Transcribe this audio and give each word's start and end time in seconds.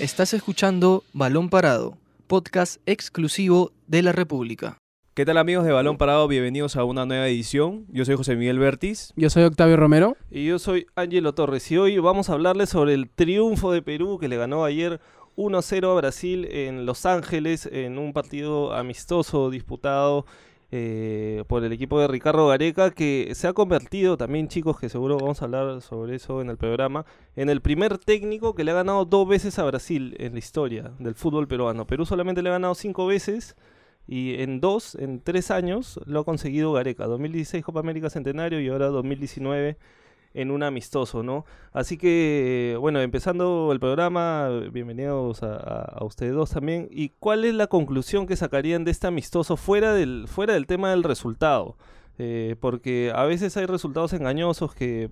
Estás 0.00 0.34
escuchando 0.34 1.04
Balón 1.12 1.48
Parado, 1.48 1.96
podcast 2.26 2.80
exclusivo 2.84 3.70
de 3.86 4.02
la 4.02 4.10
República. 4.10 4.78
¿Qué 5.14 5.24
tal 5.24 5.38
amigos 5.38 5.64
de 5.64 5.70
Balón 5.70 5.98
Parado? 5.98 6.26
Bienvenidos 6.26 6.74
a 6.74 6.82
una 6.82 7.06
nueva 7.06 7.28
edición. 7.28 7.86
Yo 7.90 8.04
soy 8.04 8.16
José 8.16 8.34
Miguel 8.34 8.58
Bertis. 8.58 9.12
Yo 9.14 9.30
soy 9.30 9.44
Octavio 9.44 9.76
Romero. 9.76 10.16
Y 10.32 10.46
yo 10.46 10.58
soy 10.58 10.88
Ángelo 10.96 11.32
Torres. 11.32 11.70
Y 11.70 11.78
hoy 11.78 11.96
vamos 11.98 12.28
a 12.28 12.32
hablarles 12.32 12.70
sobre 12.70 12.92
el 12.92 13.08
triunfo 13.08 13.70
de 13.70 13.82
Perú 13.82 14.18
que 14.18 14.26
le 14.26 14.36
ganó 14.36 14.64
ayer 14.64 15.00
1-0 15.36 15.88
a 15.88 15.94
Brasil 15.94 16.48
en 16.50 16.86
Los 16.86 17.06
Ángeles 17.06 17.66
en 17.70 17.96
un 17.96 18.12
partido 18.12 18.74
amistoso 18.74 19.48
disputado 19.48 20.26
eh, 20.76 21.44
por 21.46 21.62
el 21.62 21.72
equipo 21.72 22.00
de 22.00 22.08
Ricardo 22.08 22.48
Gareca, 22.48 22.90
que 22.90 23.30
se 23.36 23.46
ha 23.46 23.52
convertido 23.52 24.16
también, 24.16 24.48
chicos, 24.48 24.80
que 24.80 24.88
seguro 24.88 25.18
vamos 25.18 25.40
a 25.40 25.44
hablar 25.44 25.80
sobre 25.82 26.16
eso 26.16 26.40
en 26.40 26.50
el 26.50 26.56
programa, 26.56 27.06
en 27.36 27.48
el 27.48 27.60
primer 27.60 27.96
técnico 27.98 28.56
que 28.56 28.64
le 28.64 28.72
ha 28.72 28.74
ganado 28.74 29.04
dos 29.04 29.28
veces 29.28 29.56
a 29.60 29.64
Brasil 29.64 30.16
en 30.18 30.32
la 30.32 30.40
historia 30.40 30.90
del 30.98 31.14
fútbol 31.14 31.46
peruano. 31.46 31.86
Perú 31.86 32.04
solamente 32.06 32.42
le 32.42 32.48
ha 32.48 32.54
ganado 32.54 32.74
cinco 32.74 33.06
veces 33.06 33.54
y 34.08 34.42
en 34.42 34.60
dos, 34.60 34.96
en 34.96 35.20
tres 35.20 35.52
años, 35.52 36.00
lo 36.06 36.18
ha 36.18 36.24
conseguido 36.24 36.72
Gareca. 36.72 37.06
2016 37.06 37.64
Copa 37.64 37.78
América 37.78 38.10
Centenario 38.10 38.60
y 38.60 38.68
ahora 38.68 38.88
2019 38.88 39.76
en 40.34 40.50
un 40.50 40.62
amistoso, 40.62 41.22
¿no? 41.22 41.46
Así 41.72 41.96
que, 41.96 42.76
bueno, 42.80 43.00
empezando 43.00 43.70
el 43.72 43.80
programa, 43.80 44.48
bienvenidos 44.72 45.42
a, 45.42 46.04
ustedes 46.04 46.34
dos 46.34 46.50
también. 46.50 46.88
¿Y 46.90 47.10
cuál 47.20 47.44
es 47.44 47.54
la 47.54 47.68
conclusión 47.68 48.26
que 48.26 48.36
sacarían 48.36 48.84
de 48.84 48.90
este 48.90 49.06
amistoso 49.06 49.56
fuera 49.56 49.94
del, 49.94 50.26
fuera 50.28 50.54
del 50.54 50.66
tema 50.66 50.90
del 50.90 51.04
resultado? 51.04 51.76
Eh, 52.18 52.56
porque 52.60 53.12
a 53.14 53.24
veces 53.24 53.56
hay 53.56 53.66
resultados 53.66 54.12
engañosos 54.12 54.74
que 54.74 55.10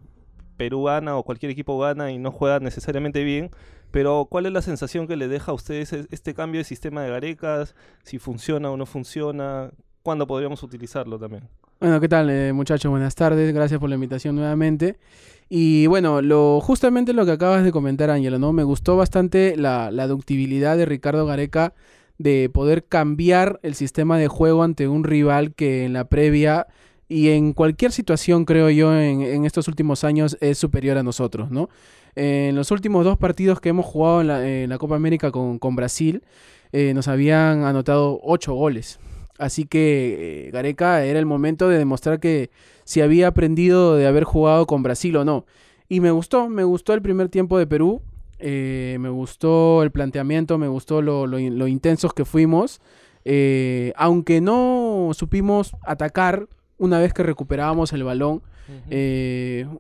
Perú 0.57 0.85
gana 0.85 1.17
o 1.17 1.23
cualquier 1.23 1.51
equipo 1.51 1.79
gana 1.79 2.11
y 2.13 2.19
no 2.19 2.33
juega 2.33 2.59
necesariamente 2.61 3.23
bien. 3.23 3.51
Pero 3.93 4.27
¿cuál 4.29 4.47
es 4.47 4.53
la 4.53 4.63
sensación 4.63 5.07
que 5.07 5.17
le 5.17 5.29
deja 5.29 5.53
a 5.53 5.55
ustedes 5.55 5.93
este 5.93 6.35
cambio 6.35 6.61
de 6.61 6.65
sistema 6.65 7.03
de 7.03 7.11
Garecas? 7.11 7.75
Si 8.03 8.19
funciona 8.19 8.71
o 8.71 8.77
no 8.77 8.87
funciona, 8.87 9.71
¿cuándo 10.03 10.27
podríamos 10.27 10.63
utilizarlo 10.63 11.19
también? 11.19 11.49
Bueno, 11.83 12.01
¿qué 12.01 12.09
tal 12.09 12.31
eh, 12.31 12.53
muchachos? 12.53 12.93
Buenas 12.93 13.17
tardes, 13.17 13.53
gracias 13.53 13.81
por 13.81 13.89
la 13.89 13.97
invitación 13.97 14.37
nuevamente. 14.37 15.01
Y 15.49 15.89
bueno, 15.89 16.23
lo, 16.23 16.61
justamente 16.61 17.13
lo 17.13 17.27
que 17.27 17.33
acabas 17.33 17.65
de 17.65 17.73
comentar, 17.73 18.09
Ángelo, 18.09 18.39
¿no? 18.39 18.53
Me 18.53 18.63
gustó 18.63 18.97
bastante 18.97 19.57
la, 19.57 19.91
la 19.91 20.07
ductibilidad 20.07 20.77
de 20.77 20.87
Ricardo 20.87 21.27
Gareca 21.27 21.75
de 22.19 22.49
poder 22.55 22.85
cambiar 22.85 23.59
el 23.65 23.75
sistema 23.75 24.17
de 24.17 24.29
juego 24.29 24.63
ante 24.63 24.87
un 24.87 25.03
rival 25.03 25.55
que 25.55 25.85
en 25.85 25.93
la 25.93 26.05
previa 26.05 26.69
y 27.09 27.31
en 27.31 27.53
cualquier 27.53 27.91
situación, 27.91 28.45
creo 28.45 28.71
yo, 28.71 28.97
en, 28.97 29.45
estos 29.45 29.67
últimos 29.67 30.05
años 30.05 30.39
es 30.41 30.59
superior 30.59 30.99
a 30.99 31.03
nosotros, 31.03 31.51
¿no? 31.51 31.69
En 32.15 32.55
los 32.55 32.71
últimos 32.71 33.05
dos 33.05 33.19
partidos 33.19 33.61
que 33.61 33.71
hemos 33.71 33.87
jugado 33.87 34.21
en 34.41 34.69
la, 34.69 34.79
Copa 34.79 34.95
América 34.95 35.33
con, 35.33 35.75
Brasil, 35.75 36.23
eh, 36.71 36.95
nos 36.95 37.09
habían 37.09 37.65
anotado 37.65 38.21
ocho 38.23 38.55
goles. 38.55 39.01
Así 39.39 39.65
que 39.65 40.47
eh, 40.47 40.51
Gareca 40.51 41.05
era 41.05 41.19
el 41.19 41.27
momento 41.27 41.69
de 41.69 41.79
demostrar 41.79 42.21
que 42.21 42.51
si 42.85 43.01
había 43.01 43.29
aprendido 43.29 43.97
de 43.97 44.07
haber 44.07 44.25
jugado 44.25 44.67
con 44.67 44.83
Brasil 44.83 45.17
o 45.17 45.25
no. 45.25 45.47
Y 45.89 46.01
me 46.01 46.11
gustó, 46.11 46.49
me 46.49 46.65
gustó 46.65 46.95
el 46.95 47.03
primer 47.03 47.29
tiempo 47.29 47.59
de 47.59 47.67
Perú. 47.67 48.03
Eh, 48.39 48.97
me 49.01 49.09
gustó 49.09 49.83
el 49.83 49.91
planteamiento, 49.91 50.59
me 50.59 50.69
gustó 50.69 51.03
lo, 51.03 51.39
intensos 51.69 52.13
que 52.13 52.25
fuimos. 52.25 52.81
Eh, 53.25 53.93
aunque 53.97 54.41
no 54.41 55.11
supimos 55.13 55.73
atacar 55.83 56.49
una 56.79 56.99
vez 56.99 57.13
que 57.13 57.23
recuperábamos 57.23 57.93
el 57.93 58.05
balón. 58.05 58.43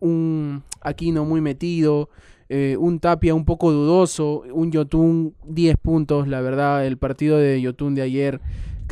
un 0.00 0.62
Aquino 0.80 1.25
muy 1.25 1.41
metido. 1.41 2.08
un 2.50 3.00
Tapia 3.00 3.34
un 3.34 3.45
poco 3.45 3.73
dudoso. 3.73 4.45
Un 4.53 4.70
Yotun 4.70 5.34
10 5.47 5.77
puntos. 5.78 6.28
La 6.28 6.41
verdad, 6.41 6.86
el 6.86 6.98
partido 6.98 7.39
de 7.39 7.61
Yotun 7.61 7.95
de 7.95 8.03
ayer 8.03 8.41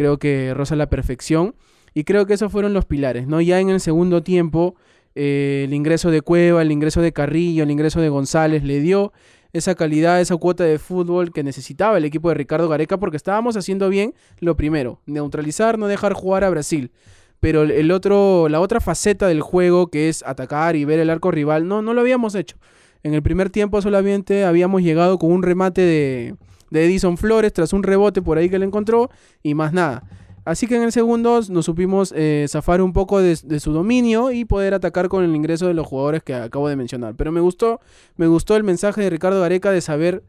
creo 0.00 0.18
que 0.18 0.54
roza 0.54 0.76
la 0.76 0.88
perfección. 0.88 1.54
Y 1.92 2.04
creo 2.04 2.24
que 2.24 2.32
esos 2.32 2.50
fueron 2.50 2.72
los 2.72 2.86
pilares, 2.86 3.26
¿no? 3.26 3.42
Ya 3.42 3.60
en 3.60 3.68
el 3.68 3.80
segundo 3.80 4.22
tiempo, 4.22 4.74
eh, 5.14 5.64
el 5.66 5.74
ingreso 5.74 6.10
de 6.10 6.22
Cueva, 6.22 6.62
el 6.62 6.72
ingreso 6.72 7.02
de 7.02 7.12
Carrillo, 7.12 7.64
el 7.64 7.70
ingreso 7.70 8.00
de 8.00 8.08
González 8.08 8.64
le 8.64 8.80
dio 8.80 9.12
esa 9.52 9.74
calidad, 9.74 10.18
esa 10.18 10.36
cuota 10.38 10.64
de 10.64 10.78
fútbol 10.78 11.34
que 11.34 11.42
necesitaba 11.42 11.98
el 11.98 12.06
equipo 12.06 12.30
de 12.30 12.36
Ricardo 12.36 12.66
Gareca 12.70 12.96
porque 12.96 13.18
estábamos 13.18 13.58
haciendo 13.58 13.90
bien 13.90 14.14
lo 14.38 14.56
primero, 14.56 15.02
neutralizar, 15.04 15.78
no 15.78 15.86
dejar 15.86 16.14
jugar 16.14 16.44
a 16.44 16.50
Brasil. 16.50 16.92
Pero 17.40 17.64
el 17.64 17.90
otro, 17.90 18.48
la 18.48 18.60
otra 18.60 18.80
faceta 18.80 19.26
del 19.26 19.42
juego 19.42 19.88
que 19.88 20.08
es 20.08 20.22
atacar 20.24 20.76
y 20.76 20.86
ver 20.86 21.00
el 21.00 21.10
arco 21.10 21.30
rival, 21.30 21.68
no, 21.68 21.82
no 21.82 21.92
lo 21.92 22.00
habíamos 22.00 22.34
hecho. 22.34 22.56
En 23.02 23.12
el 23.12 23.22
primer 23.22 23.50
tiempo 23.50 23.82
solamente 23.82 24.44
habíamos 24.44 24.80
llegado 24.80 25.18
con 25.18 25.30
un 25.30 25.42
remate 25.42 25.82
de, 25.82 26.36
de 26.70 26.84
Edison 26.84 27.16
Flores 27.16 27.52
tras 27.52 27.72
un 27.72 27.82
rebote 27.82 28.22
por 28.22 28.38
ahí 28.38 28.48
que 28.48 28.58
le 28.58 28.66
encontró 28.66 29.10
y 29.42 29.54
más 29.54 29.72
nada. 29.72 30.04
Así 30.44 30.66
que 30.66 30.76
en 30.76 30.82
el 30.82 30.92
segundo 30.92 31.40
nos 31.50 31.66
supimos 31.66 32.12
eh, 32.16 32.46
zafar 32.48 32.80
un 32.80 32.92
poco 32.92 33.20
de, 33.20 33.36
su 33.36 33.72
dominio 33.72 34.32
y 34.32 34.44
poder 34.44 34.74
atacar 34.74 35.08
con 35.08 35.22
el 35.22 35.36
ingreso 35.36 35.66
de 35.66 35.74
los 35.74 35.86
jugadores 35.86 36.22
que 36.22 36.34
acabo 36.34 36.68
de 36.68 36.76
mencionar. 36.76 37.14
Pero 37.14 37.30
me 37.30 37.40
gustó, 37.40 37.80
me 38.16 38.26
gustó 38.26 38.56
el 38.56 38.64
mensaje 38.64 39.02
de 39.02 39.10
Ricardo 39.10 39.40
Gareca 39.40 39.70
de 39.70 39.80
saber 39.80 40.24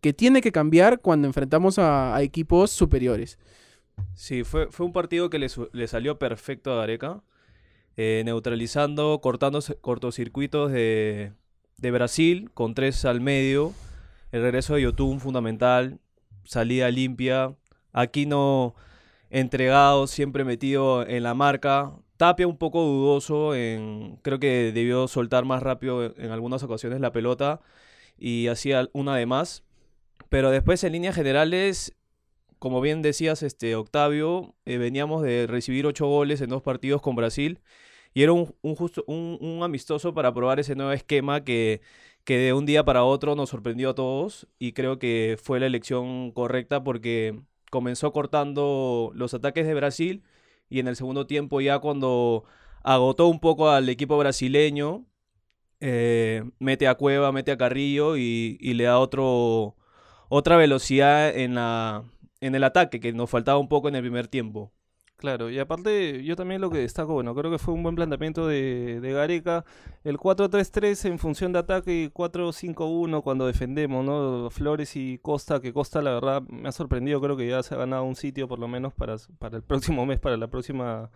que 0.00 0.12
tiene 0.12 0.42
que 0.42 0.52
cambiar 0.52 1.00
cuando 1.00 1.26
enfrentamos 1.26 1.78
a, 1.78 2.20
equipos 2.22 2.70
superiores. 2.70 3.38
Sí, 4.14 4.44
fue, 4.44 4.68
fue 4.70 4.84
un 4.84 4.92
partido 4.92 5.30
que 5.30 5.38
le, 5.38 5.88
salió 5.88 6.18
perfecto 6.18 6.72
a 6.72 6.76
Gareca, 6.76 7.22
eh, 7.96 8.22
neutralizando, 8.24 9.20
cortando 9.22 9.60
cortocircuitos 9.80 10.72
de, 10.72 11.32
de 11.78 11.90
Brasil 11.90 12.50
con 12.52 12.74
tres 12.74 13.04
al 13.06 13.20
medio 13.20 13.72
el 14.34 14.42
regreso 14.42 14.74
de 14.74 14.82
Yotun 14.82 15.20
fundamental, 15.20 16.00
salida 16.42 16.90
limpia, 16.90 17.54
Aquino 17.92 18.74
entregado, 19.30 20.08
siempre 20.08 20.42
metido 20.42 21.06
en 21.06 21.22
la 21.22 21.34
marca, 21.34 21.92
Tapia 22.16 22.48
un 22.48 22.58
poco 22.58 22.82
dudoso, 22.82 23.54
en, 23.54 24.18
creo 24.22 24.40
que 24.40 24.72
debió 24.72 25.06
soltar 25.06 25.44
más 25.44 25.62
rápido 25.62 26.16
en 26.18 26.32
algunas 26.32 26.64
ocasiones 26.64 27.00
la 27.00 27.12
pelota 27.12 27.60
y 28.18 28.48
hacía 28.48 28.88
una 28.92 29.14
de 29.14 29.26
más, 29.26 29.62
pero 30.30 30.50
después 30.50 30.82
en 30.82 30.92
líneas 30.92 31.14
generales 31.14 31.94
como 32.58 32.80
bien 32.80 33.02
decías, 33.02 33.44
este, 33.44 33.76
Octavio, 33.76 34.56
eh, 34.64 34.78
veníamos 34.78 35.22
de 35.22 35.46
recibir 35.46 35.86
ocho 35.86 36.06
goles 36.06 36.40
en 36.40 36.50
dos 36.50 36.62
partidos 36.62 37.00
con 37.02 37.14
Brasil 37.14 37.60
y 38.14 38.22
era 38.22 38.32
un, 38.32 38.46
justo, 38.76 39.04
un, 39.08 39.60
amistoso 39.62 40.14
para 40.14 40.32
probar 40.32 40.60
ese 40.60 40.76
nuevo 40.76 40.92
esquema 40.92 41.42
que, 41.44 41.82
que 42.24 42.38
de 42.38 42.52
un 42.54 42.66
día 42.66 42.84
para 42.84 43.04
otro 43.04 43.34
nos 43.36 43.50
sorprendió 43.50 43.90
a 43.90 43.94
todos 43.94 44.48
y 44.58 44.72
creo 44.72 44.98
que 44.98 45.38
fue 45.42 45.60
la 45.60 45.66
elección 45.66 46.32
correcta 46.32 46.82
porque 46.82 47.40
comenzó 47.70 48.12
cortando 48.12 49.12
los 49.14 49.34
ataques 49.34 49.66
de 49.66 49.74
Brasil 49.74 50.22
y 50.68 50.80
en 50.80 50.88
el 50.88 50.96
segundo 50.96 51.26
tiempo 51.26 51.60
ya 51.60 51.78
cuando 51.80 52.44
agotó 52.82 53.28
un 53.28 53.40
poco 53.40 53.70
al 53.70 53.88
equipo 53.88 54.16
brasileño, 54.18 55.06
eh, 55.80 56.44
mete 56.58 56.88
a 56.88 56.94
Cueva, 56.96 57.32
mete 57.32 57.52
a 57.52 57.58
Carrillo 57.58 58.16
y, 58.16 58.56
y, 58.60 58.74
le 58.74 58.84
da 58.84 58.98
otro, 58.98 59.76
otra 60.28 60.56
velocidad 60.56 61.36
en, 61.36 61.54
la, 61.56 62.04
en 62.40 62.54
el 62.54 62.64
ataque 62.64 63.00
que 63.00 63.12
nos 63.12 63.30
faltaba 63.30 63.58
un 63.58 63.68
poco 63.68 63.88
en 63.88 63.96
el 63.96 64.02
primer 64.02 64.28
tiempo. 64.28 64.72
Claro, 65.16 65.48
y 65.48 65.58
aparte 65.58 66.22
yo 66.24 66.36
también 66.36 66.60
lo 66.60 66.68
que 66.70 66.78
destaco, 66.78 67.14
bueno, 67.14 67.34
creo 67.34 67.50
que 67.50 67.58
fue 67.58 67.72
un 67.72 67.82
buen 67.82 67.94
planteamiento 67.94 68.46
de, 68.46 69.00
de 69.00 69.12
Gareca, 69.12 69.64
el 70.02 70.18
4-3-3 70.18 71.06
en 71.06 71.18
función 71.18 71.52
de 71.52 71.60
ataque 71.60 72.02
y 72.02 72.10
4-5-1 72.10 73.22
cuando 73.22 73.46
defendemos, 73.46 74.04
¿no? 74.04 74.50
Flores 74.50 74.96
y 74.96 75.18
Costa, 75.18 75.60
que 75.60 75.72
Costa 75.72 76.02
la 76.02 76.12
verdad 76.12 76.42
me 76.48 76.68
ha 76.68 76.72
sorprendido, 76.72 77.20
creo 77.22 77.36
que 77.36 77.48
ya 77.48 77.62
se 77.62 77.74
ha 77.74 77.78
ganado 77.78 78.04
un 78.04 78.16
sitio 78.16 78.48
por 78.48 78.58
lo 78.58 78.68
menos 78.68 78.92
para, 78.92 79.16
para 79.38 79.56
el 79.56 79.62
próximo 79.62 80.04
mes, 80.04 80.18
para 80.20 80.36
la 80.36 80.48
próxima 80.48 81.10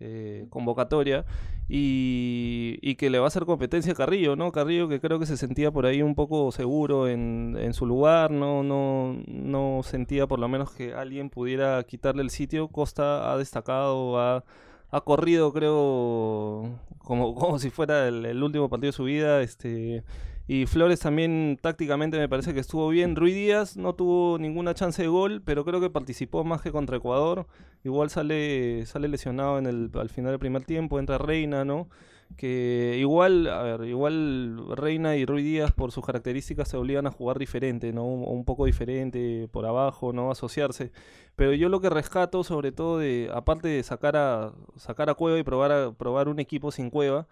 eh, 0.00 0.46
convocatoria 0.50 1.24
y, 1.68 2.78
y, 2.82 2.94
que 2.96 3.10
le 3.10 3.18
va 3.18 3.26
a 3.26 3.28
hacer 3.28 3.44
competencia 3.44 3.92
a 3.92 3.96
Carrillo, 3.96 4.36
¿no? 4.36 4.52
Carrillo 4.52 4.88
que 4.88 5.00
creo 5.00 5.18
que 5.18 5.26
se 5.26 5.36
sentía 5.36 5.70
por 5.70 5.86
ahí 5.86 6.02
un 6.02 6.14
poco 6.14 6.50
seguro 6.52 7.08
en, 7.08 7.56
en, 7.58 7.74
su 7.74 7.84
lugar, 7.86 8.30
no, 8.30 8.62
no, 8.62 9.16
no 9.26 9.82
sentía 9.82 10.26
por 10.26 10.38
lo 10.38 10.48
menos 10.48 10.70
que 10.72 10.94
alguien 10.94 11.30
pudiera 11.30 11.82
quitarle 11.84 12.22
el 12.22 12.30
sitio. 12.30 12.68
Costa 12.68 13.32
ha 13.32 13.36
destacado, 13.36 14.18
ha, 14.18 14.44
ha 14.90 15.00
corrido 15.02 15.52
creo 15.52 16.78
como, 16.98 17.34
como 17.34 17.58
si 17.58 17.70
fuera 17.70 18.08
el, 18.08 18.24
el 18.24 18.42
último 18.42 18.68
partido 18.68 18.88
de 18.88 18.96
su 18.96 19.04
vida, 19.04 19.42
este 19.42 20.04
y 20.50 20.64
Flores 20.64 21.00
también 21.00 21.58
tácticamente 21.60 22.18
me 22.18 22.26
parece 22.26 22.54
que 22.54 22.60
estuvo 22.60 22.88
bien. 22.88 23.16
Rui 23.16 23.32
Díaz 23.34 23.76
no 23.76 23.94
tuvo 23.94 24.38
ninguna 24.38 24.72
chance 24.72 25.02
de 25.02 25.08
gol, 25.08 25.42
pero 25.44 25.62
creo 25.62 25.78
que 25.78 25.90
participó 25.90 26.42
más 26.42 26.62
que 26.62 26.72
contra 26.72 26.96
Ecuador. 26.96 27.46
Igual 27.84 28.08
sale, 28.08 28.86
sale 28.86 29.08
lesionado 29.08 29.58
en 29.58 29.66
el, 29.66 29.90
al 29.92 30.08
final 30.08 30.32
del 30.32 30.38
primer 30.38 30.64
tiempo, 30.64 30.98
entra 30.98 31.18
Reina, 31.18 31.66
¿no? 31.66 31.90
Que 32.38 32.96
igual, 32.98 33.46
a 33.46 33.62
ver, 33.62 33.88
igual 33.88 34.74
Reina 34.74 35.16
y 35.16 35.26
Rui 35.26 35.42
Díaz 35.42 35.72
por 35.72 35.92
sus 35.92 36.04
características 36.04 36.68
se 36.68 36.78
obligan 36.78 37.06
a 37.06 37.10
jugar 37.10 37.38
diferente, 37.38 37.92
¿no? 37.92 38.06
Un, 38.06 38.24
un 38.26 38.44
poco 38.46 38.64
diferente 38.64 39.48
por 39.52 39.66
abajo, 39.66 40.14
¿no? 40.14 40.30
Asociarse. 40.30 40.92
Pero 41.36 41.52
yo 41.52 41.68
lo 41.68 41.82
que 41.82 41.90
rescato 41.90 42.42
sobre 42.42 42.72
todo 42.72 42.98
de, 42.98 43.30
aparte 43.34 43.68
de 43.68 43.82
sacar 43.82 44.16
a, 44.16 44.54
sacar 44.76 45.10
a 45.10 45.14
Cueva 45.14 45.38
y 45.38 45.42
probar, 45.42 45.72
a, 45.72 45.92
probar 45.92 46.28
un 46.28 46.40
equipo 46.40 46.72
sin 46.72 46.88
Cueva, 46.88 47.28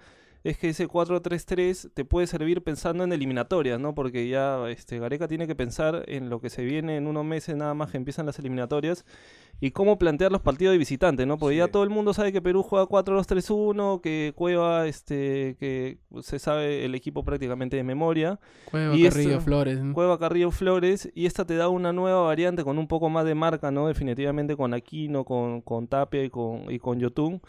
es 0.48 0.58
que 0.58 0.68
ese 0.68 0.86
4-3-3 0.86 1.90
te 1.92 2.04
puede 2.04 2.28
servir 2.28 2.62
pensando 2.62 3.02
en 3.02 3.12
eliminatorias, 3.12 3.80
¿no? 3.80 3.96
Porque 3.96 4.28
ya 4.28 4.68
este, 4.68 5.00
Gareca 5.00 5.26
tiene 5.26 5.48
que 5.48 5.56
pensar 5.56 6.04
en 6.06 6.30
lo 6.30 6.40
que 6.40 6.50
se 6.50 6.62
viene 6.62 6.96
en 6.96 7.08
unos 7.08 7.24
meses 7.24 7.56
nada 7.56 7.74
más 7.74 7.90
que 7.90 7.96
empiezan 7.96 8.26
las 8.26 8.38
eliminatorias 8.38 9.04
y 9.60 9.72
cómo 9.72 9.98
plantear 9.98 10.30
los 10.30 10.42
partidos 10.42 10.72
de 10.72 10.78
visitante, 10.78 11.26
¿no? 11.26 11.36
Porque 11.36 11.56
ya 11.56 11.66
todo 11.66 11.82
el 11.82 11.90
mundo 11.90 12.14
sabe 12.14 12.30
que 12.30 12.40
Perú 12.40 12.62
juega 12.62 12.86
4-2-3-1, 12.86 14.00
que 14.00 14.34
Cueva, 14.36 14.86
este, 14.86 15.56
que 15.58 15.98
se 16.22 16.38
sabe 16.38 16.84
el 16.84 16.94
equipo 16.94 17.24
prácticamente 17.24 17.76
de 17.76 17.82
memoria. 17.82 18.38
Cueva, 18.70 18.94
Y 18.94 19.02
Carrillo, 19.02 19.40
Flores. 19.40 19.80
¿no? 19.80 19.94
Cueva 19.94 20.16
Carrillo 20.16 20.52
Flores 20.52 21.10
y 21.12 21.26
esta 21.26 21.44
te 21.44 21.56
da 21.56 21.68
una 21.68 21.92
nueva 21.92 22.20
variante 22.20 22.62
con 22.62 22.78
un 22.78 22.86
poco 22.86 23.10
más 23.10 23.24
de 23.24 23.34
marca, 23.34 23.72
¿no? 23.72 23.88
Definitivamente 23.88 24.54
con 24.54 24.74
Aquino, 24.74 25.24
con, 25.24 25.60
con 25.60 25.88
Tapia 25.88 26.22
y 26.22 26.30
con, 26.30 26.70
y 26.70 26.78
con 26.78 27.00
Yotun. 27.00 27.42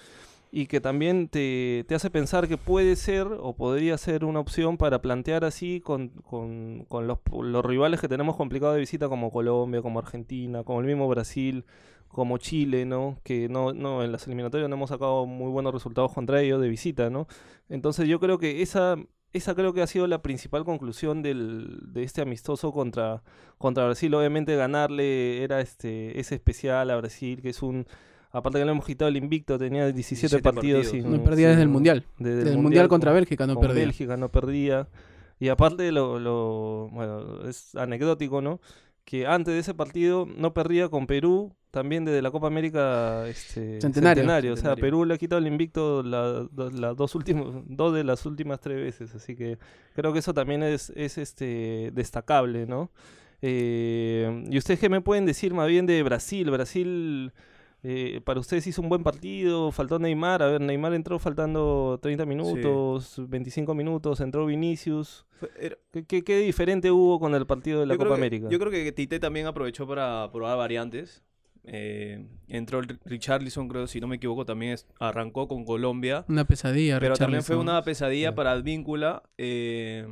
Y 0.51 0.67
que 0.67 0.79
también 0.79 1.27
te, 1.27 1.83
te 1.87 1.95
hace 1.95 2.09
pensar 2.09 2.47
que 2.47 2.57
puede 2.57 2.95
ser 2.95 3.27
o 3.27 3.55
podría 3.55 3.97
ser 3.97 4.23
una 4.23 4.39
opción 4.39 4.77
para 4.77 5.01
plantear 5.01 5.43
así 5.43 5.81
con, 5.81 6.09
con, 6.09 6.85
con 6.87 7.05
los, 7.05 7.19
los 7.31 7.65
rivales 7.65 7.99
que 7.99 8.07
tenemos 8.07 8.37
complicados 8.37 8.75
de 8.75 8.79
visita 8.79 9.09
como 9.09 9.29
Colombia, 9.29 9.81
como 9.81 9.99
Argentina, 9.99 10.63
como 10.63 10.79
el 10.79 10.85
mismo 10.85 11.07
Brasil, 11.09 11.65
como 12.07 12.37
Chile, 12.37 12.85
¿no? 12.85 13.19
Que 13.23 13.49
no, 13.49 13.73
no 13.73 14.03
en 14.03 14.11
las 14.11 14.25
eliminatorias 14.27 14.69
no 14.69 14.75
hemos 14.75 14.89
sacado 14.89 15.25
muy 15.25 15.51
buenos 15.51 15.73
resultados 15.73 16.13
contra 16.13 16.41
ellos 16.41 16.61
de 16.61 16.69
visita, 16.69 17.09
¿no? 17.09 17.27
Entonces 17.69 18.07
yo 18.07 18.19
creo 18.19 18.39
que 18.39 18.61
esa, 18.61 18.95
esa 19.33 19.53
creo 19.53 19.73
que 19.73 19.81
ha 19.81 19.87
sido 19.87 20.07
la 20.07 20.21
principal 20.21 20.63
conclusión 20.63 21.21
del, 21.21 21.79
de 21.93 22.03
este 22.03 22.21
amistoso 22.21 22.71
contra, 22.71 23.21
contra 23.57 23.85
Brasil. 23.85 24.13
Obviamente 24.13 24.55
ganarle 24.55 25.43
era 25.43 25.59
este 25.59 26.19
es 26.19 26.31
especial 26.31 26.89
a 26.89 26.97
Brasil, 26.97 27.41
que 27.41 27.49
es 27.49 27.61
un... 27.61 27.85
Aparte 28.37 28.59
que 28.59 28.65
le 28.65 28.71
hemos 28.71 28.85
quitado 28.85 29.09
el 29.09 29.17
invicto, 29.17 29.57
tenía 29.57 29.85
17, 29.91 30.21
17 30.37 30.41
partidos, 30.43 30.85
partidos. 30.85 31.03
sin... 31.09 31.17
No 31.17 31.23
perdía 31.23 31.49
desde 31.49 31.63
el 31.63 31.69
Mundial. 31.69 32.05
desde 32.19 32.35
Desde 32.37 32.51
el 32.53 32.57
Mundial 32.59 32.87
contra 32.87 33.11
con- 33.11 33.15
Bélgica 33.15 33.47
no 33.47 33.55
con 33.55 33.61
perdía. 33.61 33.83
Bélgica 33.83 34.17
no 34.17 34.29
perdía. 34.31 34.87
Y 35.39 35.49
aparte 35.49 35.91
lo, 35.91 36.19
lo- 36.19 36.89
bueno, 36.91 37.47
es 37.47 37.73
anecdótico, 37.75 38.41
¿no? 38.41 38.59
Que 39.05 39.25
antes 39.25 39.53
de 39.53 39.59
ese 39.61 39.73
partido 39.73 40.25
no 40.37 40.53
perdía 40.53 40.89
con 40.89 41.07
Perú, 41.07 41.53
también 41.71 42.03
desde 42.05 42.21
la 42.21 42.29
Copa 42.31 42.47
América 42.47 43.27
este, 43.27 43.79
Centenario. 43.79 44.23
O 44.53 44.55
sea, 44.55 44.55
Centenario. 44.55 44.81
Perú 44.81 45.05
le 45.05 45.13
ha 45.13 45.17
quitado 45.17 45.39
el 45.39 45.47
invicto 45.47 46.03
la- 46.03 46.47
las 46.73 46.95
dos 46.97 47.15
últimos, 47.15 47.63
dos 47.67 47.93
de 47.93 48.03
las 48.03 48.25
últimas 48.25 48.59
tres 48.59 48.77
veces. 48.77 49.15
Así 49.15 49.35
que 49.35 49.57
creo 49.95 50.11
que 50.11 50.19
eso 50.19 50.33
también 50.33 50.61
es, 50.63 50.91
es 50.95 51.17
este 51.17 51.91
destacable, 51.93 52.65
¿no? 52.65 52.91
Eh, 53.41 54.43
y 54.49 54.57
ustedes 54.57 54.79
qué 54.79 54.89
me 54.89 55.01
pueden 55.01 55.25
decir 55.25 55.53
más 55.53 55.67
bien 55.67 55.85
de 55.85 56.01
Brasil. 56.03 56.49
Brasil 56.51 57.31
eh, 57.89 58.19
para 58.21 58.39
ustedes 58.41 58.67
hizo 58.67 58.81
un 58.81 58.89
buen 58.89 59.01
partido, 59.03 59.71
faltó 59.71 59.97
Neymar, 59.97 60.43
a 60.43 60.47
ver, 60.47 60.59
Neymar 60.61 60.93
entró 60.93 61.19
faltando 61.19 61.99
30 62.01 62.25
minutos, 62.25 63.15
25 63.29 63.73
minutos, 63.73 64.19
entró 64.19 64.45
Vinicius. 64.45 65.25
Fue- 65.39 65.49
era- 65.59 65.77
¿Qué, 65.91 66.03
qué, 66.05 66.23
qué 66.23 66.37
diferente 66.39 66.91
hubo 66.91 67.19
con 67.19 67.33
el 67.33 67.45
partido 67.45 67.79
de 67.79 67.85
la 67.85 67.93
yo 67.93 67.97
Copa 67.99 68.09
que- 68.09 68.15
América? 68.15 68.47
yo 68.49 68.59
creo 68.59 68.71
que 68.71 68.91
Tite 68.91 69.19
también 69.19 69.45
aprovechó 69.47 69.87
para 69.87 70.29
probar 70.33 70.57
variantes. 70.57 71.23
Eh, 71.69 72.25
entró 72.47 72.81
Richarlison, 73.05 73.67
creo, 73.67 73.87
si 73.87 73.99
no 73.99 74.07
me 74.07 74.15
equivoco, 74.17 74.45
también 74.45 74.73
es- 74.73 74.87
arrancó 74.99 75.47
con 75.47 75.63
Colombia. 75.65 76.25
Una 76.27 76.45
pesadilla. 76.45 76.99
Pero 76.99 77.15
también 77.15 77.43
fue 77.43 77.55
una 77.57 77.81
pesadilla 77.83 78.29
Sí. 78.29 78.35
para 78.35 78.51
Advíncula. 78.51 79.23
eh, 79.37 80.07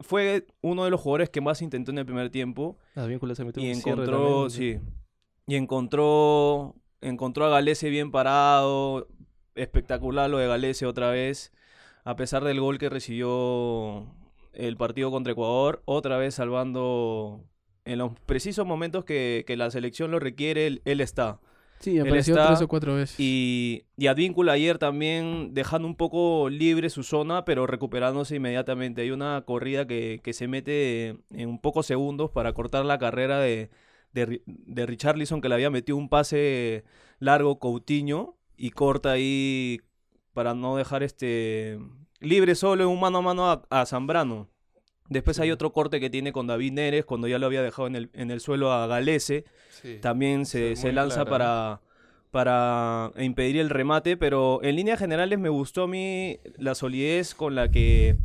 fue 0.00 0.46
uno 0.60 0.84
de 0.84 0.90
los 0.90 1.00
jugadores 1.00 1.30
que 1.30 1.40
más 1.40 1.62
intentó 1.62 1.90
en 1.90 1.98
el 1.98 2.04
primer 2.06 2.30
tiempo. 2.30 2.78
Las 2.94 3.08
vínculas 3.08 3.36
se 3.38 3.44
metió 3.44 3.62
Y 3.62 3.68
encontró, 3.70 4.48
también, 4.48 4.50
sí. 4.50 4.78
Y 5.46 5.54
encontró, 5.56 6.76
encontró 7.00 7.46
a 7.46 7.50
Galese 7.50 7.90
bien 7.90 8.10
parado. 8.10 9.08
Espectacular 9.54 10.30
lo 10.30 10.38
de 10.38 10.46
Galese 10.46 10.86
otra 10.86 11.10
vez. 11.10 11.52
A 12.04 12.16
pesar 12.16 12.44
del 12.44 12.60
gol 12.60 12.78
que 12.78 12.88
recibió 12.88 14.06
el 14.52 14.76
partido 14.76 15.10
contra 15.10 15.32
Ecuador, 15.32 15.82
otra 15.84 16.16
vez 16.16 16.34
salvando 16.34 17.44
en 17.84 17.98
los 17.98 18.12
precisos 18.26 18.66
momentos 18.66 19.04
que, 19.04 19.44
que 19.46 19.56
la 19.56 19.70
selección 19.70 20.10
lo 20.10 20.18
requiere, 20.18 20.66
él, 20.66 20.82
él 20.84 21.00
está. 21.00 21.40
Sí, 21.80 21.98
apareció 21.98 22.34
está 22.34 22.48
tres 22.48 22.60
o 22.60 22.68
cuatro 22.68 22.94
veces. 22.94 23.18
Y, 23.18 23.84
y 23.96 24.08
Advíncula 24.08 24.52
ayer 24.52 24.76
también 24.76 25.54
dejando 25.54 25.88
un 25.88 25.96
poco 25.96 26.50
libre 26.50 26.90
su 26.90 27.02
zona, 27.02 27.46
pero 27.46 27.66
recuperándose 27.66 28.36
inmediatamente. 28.36 29.02
Hay 29.02 29.10
una 29.10 29.42
corrida 29.46 29.86
que, 29.86 30.20
que 30.22 30.34
se 30.34 30.46
mete 30.46 31.16
en 31.30 31.48
un 31.48 31.58
pocos 31.58 31.86
segundos 31.86 32.30
para 32.30 32.52
cortar 32.52 32.84
la 32.84 32.98
carrera 32.98 33.40
de, 33.40 33.70
de, 34.12 34.42
de 34.46 34.86
Richarlison, 34.86 35.40
que 35.40 35.48
le 35.48 35.54
había 35.54 35.70
metido 35.70 35.96
un 35.96 36.08
pase 36.08 36.84
largo 37.18 37.58
Coutinho 37.58 38.36
y 38.56 38.70
corta 38.70 39.12
ahí 39.12 39.80
para 40.32 40.54
no 40.54 40.76
dejar 40.76 41.02
este 41.02 41.78
libre 42.20 42.54
solo 42.54 42.84
en 42.84 42.90
un 42.90 43.00
mano 43.00 43.18
a 43.18 43.22
mano 43.22 43.66
a, 43.68 43.86
Zambrano. 43.86 44.48
Después 45.08 45.40
hay 45.40 45.50
otro 45.50 45.72
corte 45.72 45.98
que 45.98 46.10
tiene 46.10 46.32
con 46.32 46.46
David 46.46 46.72
Neres 46.72 47.04
cuando 47.04 47.26
ya 47.26 47.38
lo 47.38 47.46
había 47.46 47.62
dejado 47.62 47.88
en 47.88 47.96
el, 47.96 48.10
en 48.12 48.30
el 48.30 48.40
suelo 48.40 48.72
a 48.72 48.86
Galese 48.86 49.44
sí. 49.70 49.98
también 50.00 50.46
se, 50.46 50.76
Sí, 50.76 50.82
se 50.82 50.92
lanza 50.92 51.24
clara, 51.24 51.30
para, 51.30 51.80
para 53.10 53.22
impedir 53.22 53.56
el 53.56 53.70
remate, 53.70 54.16
pero 54.16 54.60
en 54.62 54.76
líneas 54.76 54.98
generales 54.98 55.38
me 55.38 55.48
gustó 55.48 55.84
a 55.84 55.88
mí 55.88 56.38
la 56.56 56.74
solidez 56.74 57.34
con 57.34 57.56
la 57.56 57.70
que 57.70 58.16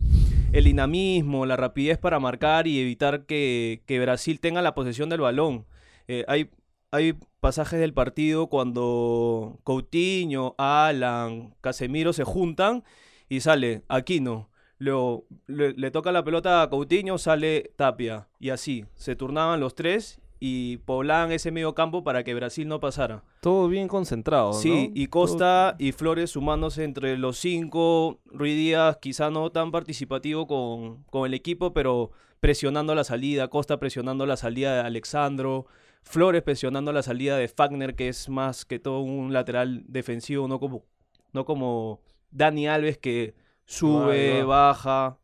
el 0.54 0.64
dinamismo, 0.64 1.46
la 1.46 1.58
rapidez 1.58 1.98
para 1.98 2.20
marcar 2.20 2.68
y 2.68 2.80
evitar 2.80 3.26
que, 3.26 3.82
que 3.88 4.00
Brasil 4.00 4.40
tenga 4.40 4.62
la 4.62 4.76
posesión 4.76 5.10
del 5.10 5.22
balón. 5.22 5.66
Eh, 6.08 6.24
hay, 6.28 6.50
hay 6.92 7.14
pasajes 7.40 7.80
del 7.80 7.94
partido 7.94 8.48
cuando 8.48 9.60
Coutinho, 9.64 10.56
Alan, 10.58 11.56
Casemiro 11.62 12.14
se 12.14 12.24
juntan 12.24 12.84
y 13.30 13.40
sale 13.42 13.84
Aquino. 13.88 14.50
Luego 14.78 15.26
le, 15.48 15.74
le 15.74 15.90
toca 15.92 16.12
la 16.12 16.24
pelota 16.24 16.62
a 16.62 16.70
Coutinho, 16.70 17.18
sale 17.18 17.72
Tapia. 17.76 18.28
Y 18.40 18.50
así, 18.50 18.86
se 18.96 19.16
turnaban 19.16 19.60
los 19.60 19.74
tres 19.74 20.20
y 20.40 20.78
poblaban 20.78 21.32
ese 21.32 21.50
medio 21.50 21.74
campo 21.74 22.04
para 22.04 22.24
que 22.26 22.34
Brasil 22.34 22.68
no 22.68 22.82
pasara. 22.82 23.24
Todo 23.42 23.70
bien 23.70 23.88
concentrado, 23.88 24.52
Sí, 24.54 24.70
¿no? 24.90 24.92
y 24.94 25.08
Todo- 25.08 25.22
Costa 25.22 25.76
y 25.80 25.92
Flores 25.94 26.32
sumándose 26.32 26.84
entre 26.84 27.18
los 27.18 27.38
cinco. 27.38 28.20
Rui 28.26 28.54
Díaz 28.54 28.98
quizá 29.02 29.30
no 29.32 29.50
tan 29.50 29.72
participativo 29.72 30.46
con, 30.46 31.04
con 31.06 31.26
el 31.26 31.34
equipo, 31.34 31.74
pero 31.74 32.12
presionando 32.42 32.94
la 32.96 33.06
salida. 33.06 33.48
Costa 33.48 33.80
presionando 33.80 34.26
la 34.26 34.36
salida 34.36 34.76
de 34.76 34.82
Alexandro. 34.82 35.68
Flores 36.06 36.44
presionando 36.44 36.94
la 36.94 37.04
salida 37.04 37.38
de 37.38 37.50
Fagner, 37.50 37.96
que 37.96 38.08
es 38.08 38.30
más 38.30 38.64
que 38.64 38.80
todo 38.80 39.02
un 39.02 39.34
lateral 39.34 39.84
defensivo, 39.88 40.48
no 40.48 40.60
como, 40.60 40.86
no 41.34 41.44
como 41.44 42.00
Dani 42.32 42.68
Alves 42.68 42.98
que 42.98 43.36
sube, 43.66 44.44
baja. 44.44 45.18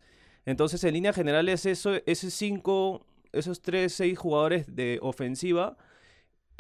Entonces, 0.45 0.83
en 0.83 0.95
línea 0.95 1.13
general 1.13 1.48
es 1.48 1.66
eso, 1.66 1.94
esos 2.06 2.33
cinco, 2.33 3.06
esos 3.31 3.61
tres, 3.61 3.94
seis 3.94 4.18
jugadores 4.18 4.76
de 4.76 5.00
ofensiva 5.02 5.78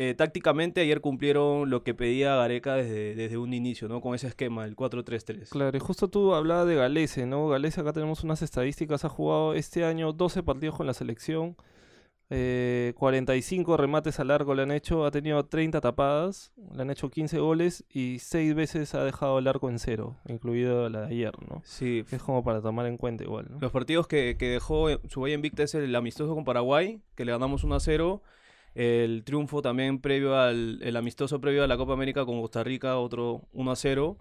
eh, 0.03 0.15
tácticamente 0.15 0.81
ayer 0.81 0.99
cumplieron 0.99 1.69
lo 1.69 1.83
que 1.83 1.93
pedía 1.93 2.35
Gareca 2.35 2.73
desde, 2.73 3.13
desde 3.13 3.37
un 3.37 3.53
inicio, 3.53 3.87
¿no? 3.87 4.01
Con 4.01 4.15
ese 4.15 4.25
esquema, 4.25 4.65
el 4.65 4.75
4-3-3. 4.75 5.49
Claro, 5.49 5.77
y 5.77 5.79
justo 5.79 6.09
tú 6.09 6.33
hablabas 6.33 6.65
de 6.65 6.73
Galese, 6.73 7.27
¿no? 7.27 7.47
Galese, 7.49 7.81
acá 7.81 7.93
tenemos 7.93 8.23
unas 8.23 8.41
estadísticas, 8.41 9.05
ha 9.05 9.09
jugado 9.09 9.53
este 9.53 9.85
año 9.85 10.11
12 10.11 10.41
partidos 10.41 10.75
con 10.75 10.87
la 10.87 10.95
selección, 10.95 11.55
eh, 12.33 12.93
45 12.95 13.75
remates 13.75 14.21
al 14.21 14.31
arco 14.31 14.55
le 14.55 14.61
han 14.63 14.71
hecho, 14.71 15.05
ha 15.05 15.11
tenido 15.11 15.45
30 15.45 15.81
tapadas, 15.81 16.53
le 16.73 16.81
han 16.81 16.89
hecho 16.89 17.09
15 17.09 17.39
goles 17.39 17.83
y 17.89 18.19
6 18.19 18.55
veces 18.55 18.95
ha 18.95 19.03
dejado 19.03 19.37
el 19.39 19.49
arco 19.49 19.69
en 19.69 19.79
cero, 19.79 20.15
incluido 20.29 20.87
la 20.87 21.01
de 21.01 21.07
ayer, 21.07 21.33
¿no? 21.49 21.61
Sí, 21.65 22.05
Que 22.09 22.15
es 22.15 22.23
como 22.23 22.41
para 22.41 22.61
tomar 22.61 22.85
en 22.85 22.95
cuenta 22.95 23.25
igual, 23.25 23.47
¿no? 23.49 23.59
los 23.59 23.73
partidos 23.73 24.07
que, 24.07 24.37
que 24.39 24.47
dejó 24.47 24.89
eh, 24.89 25.01
su 25.09 25.19
valla 25.19 25.35
invicta 25.35 25.63
es 25.63 25.75
el 25.75 25.93
amistoso 25.93 26.33
con 26.33 26.45
Paraguay, 26.45 27.01
que 27.15 27.25
le 27.25 27.33
ganamos 27.33 27.65
1-0. 27.65 28.21
El 28.75 29.25
triunfo 29.25 29.61
también 29.61 29.99
previo 29.99 30.37
al 30.37 30.79
el 30.81 30.95
amistoso 30.95 31.41
previo 31.41 31.65
a 31.65 31.67
la 31.67 31.75
Copa 31.75 31.91
América 31.91 32.23
con 32.25 32.39
Costa 32.39 32.63
Rica, 32.63 32.97
otro 32.97 33.41
1-0. 33.53 34.15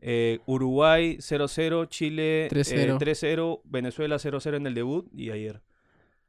Eh, 0.00 0.38
Uruguay 0.46 1.16
0-0, 1.16 1.88
Chile 1.88 2.46
eh, 2.46 2.50
3-0. 2.50 2.98
3-0, 3.00 3.60
Venezuela 3.64 4.14
0-0 4.14 4.54
en 4.54 4.66
el 4.68 4.74
debut 4.74 5.08
y 5.12 5.30
ayer. 5.30 5.60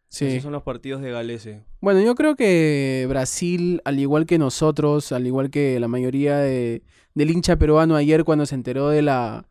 Sí. 0.10 0.26
Esos 0.26 0.44
son 0.44 0.52
los 0.54 0.64
partidos 0.64 1.02
de 1.02 1.12
Galese. 1.12 1.62
Bueno, 1.82 2.02
yo 2.02 2.16
creo 2.16 2.36
que 2.36 3.06
Brasil, 3.08 3.80
al 3.86 4.00
igual 4.00 4.26
que 4.26 4.38
nosotros, 4.40 5.12
al 5.12 5.28
igual 5.28 5.52
que 5.52 5.80
la 5.80 5.88
mayoría 5.88 6.38
de- 6.38 6.82
del 7.14 7.30
hincha 7.32 7.58
peruano 7.58 7.96
ayer 7.96 8.24
cuando 8.24 8.46
se 8.46 8.56
enteró 8.56 8.90
de 8.90 9.02
la 9.04 9.46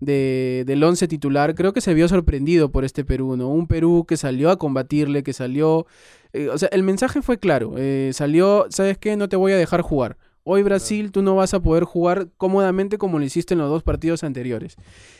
de, 0.00 0.64
del 0.66 0.82
once 0.82 1.06
titular, 1.08 1.54
creo 1.54 1.72
que 1.74 1.82
se 1.82 1.92
vio 1.92 2.08
sorprendido 2.08 2.72
por 2.72 2.84
este 2.86 3.04
Perú, 3.04 3.36
¿no? 3.36 3.48
Un 3.50 3.66
Perú 3.66 4.06
que 4.08 4.16
salió 4.16 4.50
a 4.50 4.56
combatirle, 4.58 5.22
que 5.22 5.34
salió... 5.34 5.86
eh, 6.32 6.48
o 6.48 6.56
sea, 6.56 6.70
el 6.72 6.82
mensaje 6.82 7.20
fue 7.20 7.38
claro, 7.38 7.74
eh, 7.76 8.10
salió, 8.14 8.66
¿sabes 8.70 8.96
qué? 8.96 9.16
No 9.16 9.28
te 9.28 9.36
voy 9.36 9.52
a 9.52 9.58
dejar 9.58 9.82
jugar. 9.82 10.16
Hoy 10.42 10.62
Brasil 10.62 11.12
tú 11.12 11.22
no 11.22 11.36
vas 11.36 11.52
a 11.54 11.60
poder 11.60 11.84
jugar 11.84 12.28
cómodamente 12.36 12.96
como 12.98 13.18
lo 13.18 13.24
hiciste 13.24 13.54
en 13.54 13.58
los 13.60 13.68
dos 13.68 13.82
partidos 13.82 14.24
anteriores. 14.24 14.76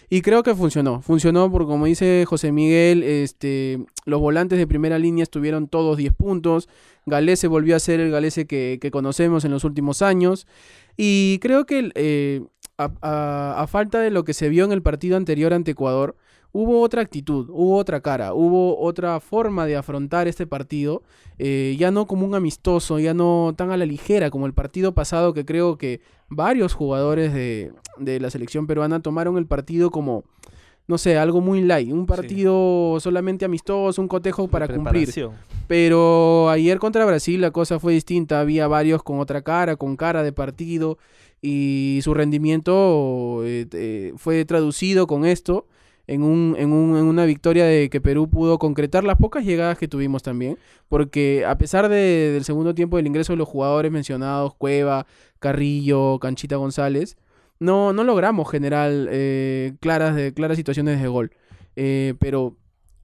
Y 0.09 0.23
creo 0.23 0.43
que 0.43 0.55
funcionó. 0.55 1.03
Funcionó 1.03 1.50
porque 1.53 1.67
como 1.69 1.87
dice 1.87 2.25
José 2.27 2.53
Miguel, 2.53 3.03
este, 3.03 3.85
los 4.07 4.21
volantes 4.21 4.59
de 4.59 4.67
primera 4.67 4.99
línea 4.99 5.23
estuvieron 5.23 5.69
todos 5.69 5.97
10 5.99 6.12
puntos. 6.15 6.69
Galese 7.07 7.47
volvió 7.49 7.77
a 7.77 7.81
ser 7.81 8.00
el 8.00 8.11
Galese 8.11 8.47
que, 8.47 8.79
que 8.81 8.91
conocemos 8.91 9.45
en 9.45 9.50
los 9.53 9.65
últimos 9.65 10.03
años. 10.03 10.47
Y 10.97 11.39
creo 11.41 11.67
que, 11.67 11.91
eh, 11.95 12.43
a, 12.79 12.91
a- 13.03 13.62
a 13.62 13.67
falta 13.67 14.00
de 14.00 14.11
lo 14.11 14.25
que 14.25 14.35
se 14.35 14.49
vio 14.49 14.65
en 14.65 14.73
el 14.73 14.83
partido 14.83 15.17
anterior 15.17 15.53
ante 15.53 15.73
Ecuador, 15.73 16.17
hubo 16.52 16.80
otra 16.80 17.02
actitud, 17.02 17.47
hubo 17.50 17.76
otra 17.76 18.00
cara, 18.00 18.35
hubo 18.35 18.78
otra 18.80 19.21
forma 19.21 19.66
de 19.66 19.76
afrontar 19.76 20.28
este 20.28 20.47
partido, 20.47 21.02
eh, 21.38 21.76
ya 21.78 21.90
no 21.90 22.07
como 22.07 22.26
un 22.26 22.35
amistoso, 22.35 22.99
ya 22.99 23.14
no 23.14 23.54
tan 23.57 23.71
a 23.71 23.76
la 23.76 23.87
ligera 23.87 24.30
como 24.30 24.47
el 24.47 24.52
partido 24.52 24.92
pasado 24.92 25.33
que 25.33 25.45
creo 25.45 25.78
que 25.78 26.00
varios 26.28 26.75
jugadores 26.75 27.33
de, 27.33 27.73
de 27.99 28.21
la 28.21 28.30
selección 28.30 28.66
peruana 28.66 29.00
tomaron 29.00 29.38
el 29.38 29.47
partido 29.47 29.90
como, 29.90 30.25
no 30.87 30.99
sé, 30.99 31.19
algo 31.19 31.40
muy 31.40 31.62
light, 31.62 31.92
un 31.92 32.07
partido 32.07 32.99
solamente 33.00 33.45
amistoso, 33.45 34.02
un 34.02 34.09
cotejo 34.09 34.49
para 34.49 34.66
cumplir. 34.66 35.09
Pero 35.69 36.50
ayer 36.50 36.80
contra 36.80 37.04
Brasil 37.04 37.40
la 37.40 37.52
cosa 37.52 37.78
fue 37.78 37.92
distinta. 37.92 38.40
Había 38.40 38.66
varios 38.66 39.04
con 39.04 39.21
otra 39.21 39.42
cara, 39.42 39.76
con 39.76 39.97
cara 39.97 40.25
de 40.25 40.33
partido. 40.33 40.99
Y 41.40 42.00
su 42.02 42.12
rendimiento 42.12 43.42
eh, 43.45 43.69
eh, 43.73 44.12
fue 44.16 44.45
traducido 44.45 45.07
con 45.07 45.25
esto 45.25 45.66
en, 46.12 46.23
un, 46.23 46.55
en, 46.59 46.73
un- 46.73 46.97
en 46.97 47.05
una 47.05 47.25
victoria 47.25 47.64
de 47.64 47.88
que 47.88 48.00
Perú 48.00 48.29
pudo 48.29 48.59
concretar 48.59 49.05
las 49.05 49.17
pocas 49.17 49.45
llegadas 49.45 49.79
que 49.79 49.88
tuvimos 49.88 50.23
también. 50.23 50.59
Porque 50.88 51.45
a 51.47 51.57
pesar 51.57 51.88
de- 51.88 52.31
del 52.33 52.45
segundo 52.45 52.75
tiempo 52.75 52.97
del 52.97 53.07
ingreso 53.07 53.33
de 53.33 53.37
los 53.38 53.49
jugadores 53.49 53.90
mencionados, 53.93 54.55
Cueva, 54.55 55.07
Carrillo, 55.38 56.19
Canchita 56.19 56.57
González, 56.57 57.17
no, 57.59 57.93
no 57.93 58.05
logramos 58.05 58.50
generar 58.50 58.90
eh, 58.93 59.75
claras, 59.81 60.33
claras 60.35 60.57
situaciones 60.57 61.00
de 61.00 61.09
gol. 61.09 61.31
Eh, 61.76 62.14
pero 62.19 62.57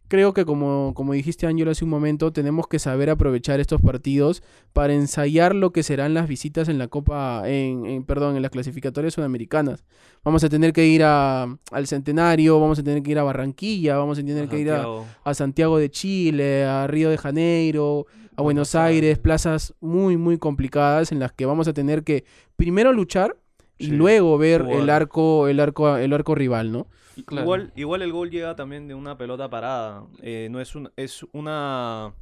creo 0.08 0.32
que 0.34 0.44
como, 0.44 0.92
como 0.94 1.12
dijiste 1.12 1.46
Ángelo 1.46 1.70
hace 1.70 1.84
un 1.84 1.90
momento, 1.90 2.32
tenemos 2.32 2.66
que 2.68 2.78
saber 2.78 3.10
aprovechar 3.10 3.60
estos 3.60 3.80
partidos 3.80 4.42
para 4.72 4.92
ensayar 4.94 5.54
lo 5.54 5.70
que 5.72 5.82
serán 5.82 6.14
las 6.14 6.28
visitas 6.28 6.68
en 6.68 6.78
la 6.78 6.88
Copa, 6.88 7.42
en, 7.48 7.86
en- 7.86 8.04
perdón, 8.04 8.36
en 8.36 8.42
las 8.42 8.50
clasificatorias 8.50 9.14
sudamericanas. 9.14 9.84
Vamos 10.24 10.42
a 10.44 10.48
tener 10.48 10.72
que 10.72 10.86
ir 10.86 11.02
a, 11.04 11.44
al 11.70 11.86
Centenario, 11.86 12.60
vamos 12.60 12.78
a 12.78 12.82
tener 12.82 13.02
que 13.02 13.10
ir 13.12 13.18
a 13.18 13.22
Barranquilla, 13.22 13.96
vamos 13.96 14.18
a 14.18 14.22
tener 14.22 14.48
que 14.48 14.58
ir 14.60 14.70
a, 14.70 14.82
a 15.24 15.34
Santiago 15.34 15.78
de 15.78 15.90
Chile, 15.90 16.64
a 16.64 16.86
Río 16.86 17.10
de 17.10 17.18
Janeiro, 17.18 18.06
a 18.36 18.42
Buenos 18.42 18.74
Aires, 18.74 19.18
plazas 19.18 19.74
muy, 19.80 20.16
muy 20.16 20.36
complicadas 20.38 21.10
en 21.12 21.18
las 21.20 21.32
que 21.32 21.46
vamos 21.46 21.68
a 21.68 21.72
tener 21.72 22.04
que 22.04 22.24
primero 22.56 22.92
luchar 22.92 23.36
y 23.78 23.86
Sí, 23.86 23.90
luego 23.90 24.38
ver 24.38 24.62
el 24.70 24.90
arco, 24.90 25.48
el 25.48 25.60
arco, 25.60 25.96
el 25.96 26.12
arco 26.12 26.34
rival, 26.34 26.72
¿no? 26.72 26.86
Claro. 27.24 27.42
Igual, 27.44 27.72
igual 27.76 28.02
el 28.02 28.12
gol 28.12 28.30
llega 28.30 28.56
también 28.56 28.88
de 28.88 28.94
una 28.94 29.16
pelota 29.16 29.48
parada. 29.48 30.06
Eh, 30.22 30.48
no 30.50 30.60
es 30.60 30.74
un, 30.74 30.90
es 30.96 31.24
una 31.32 32.14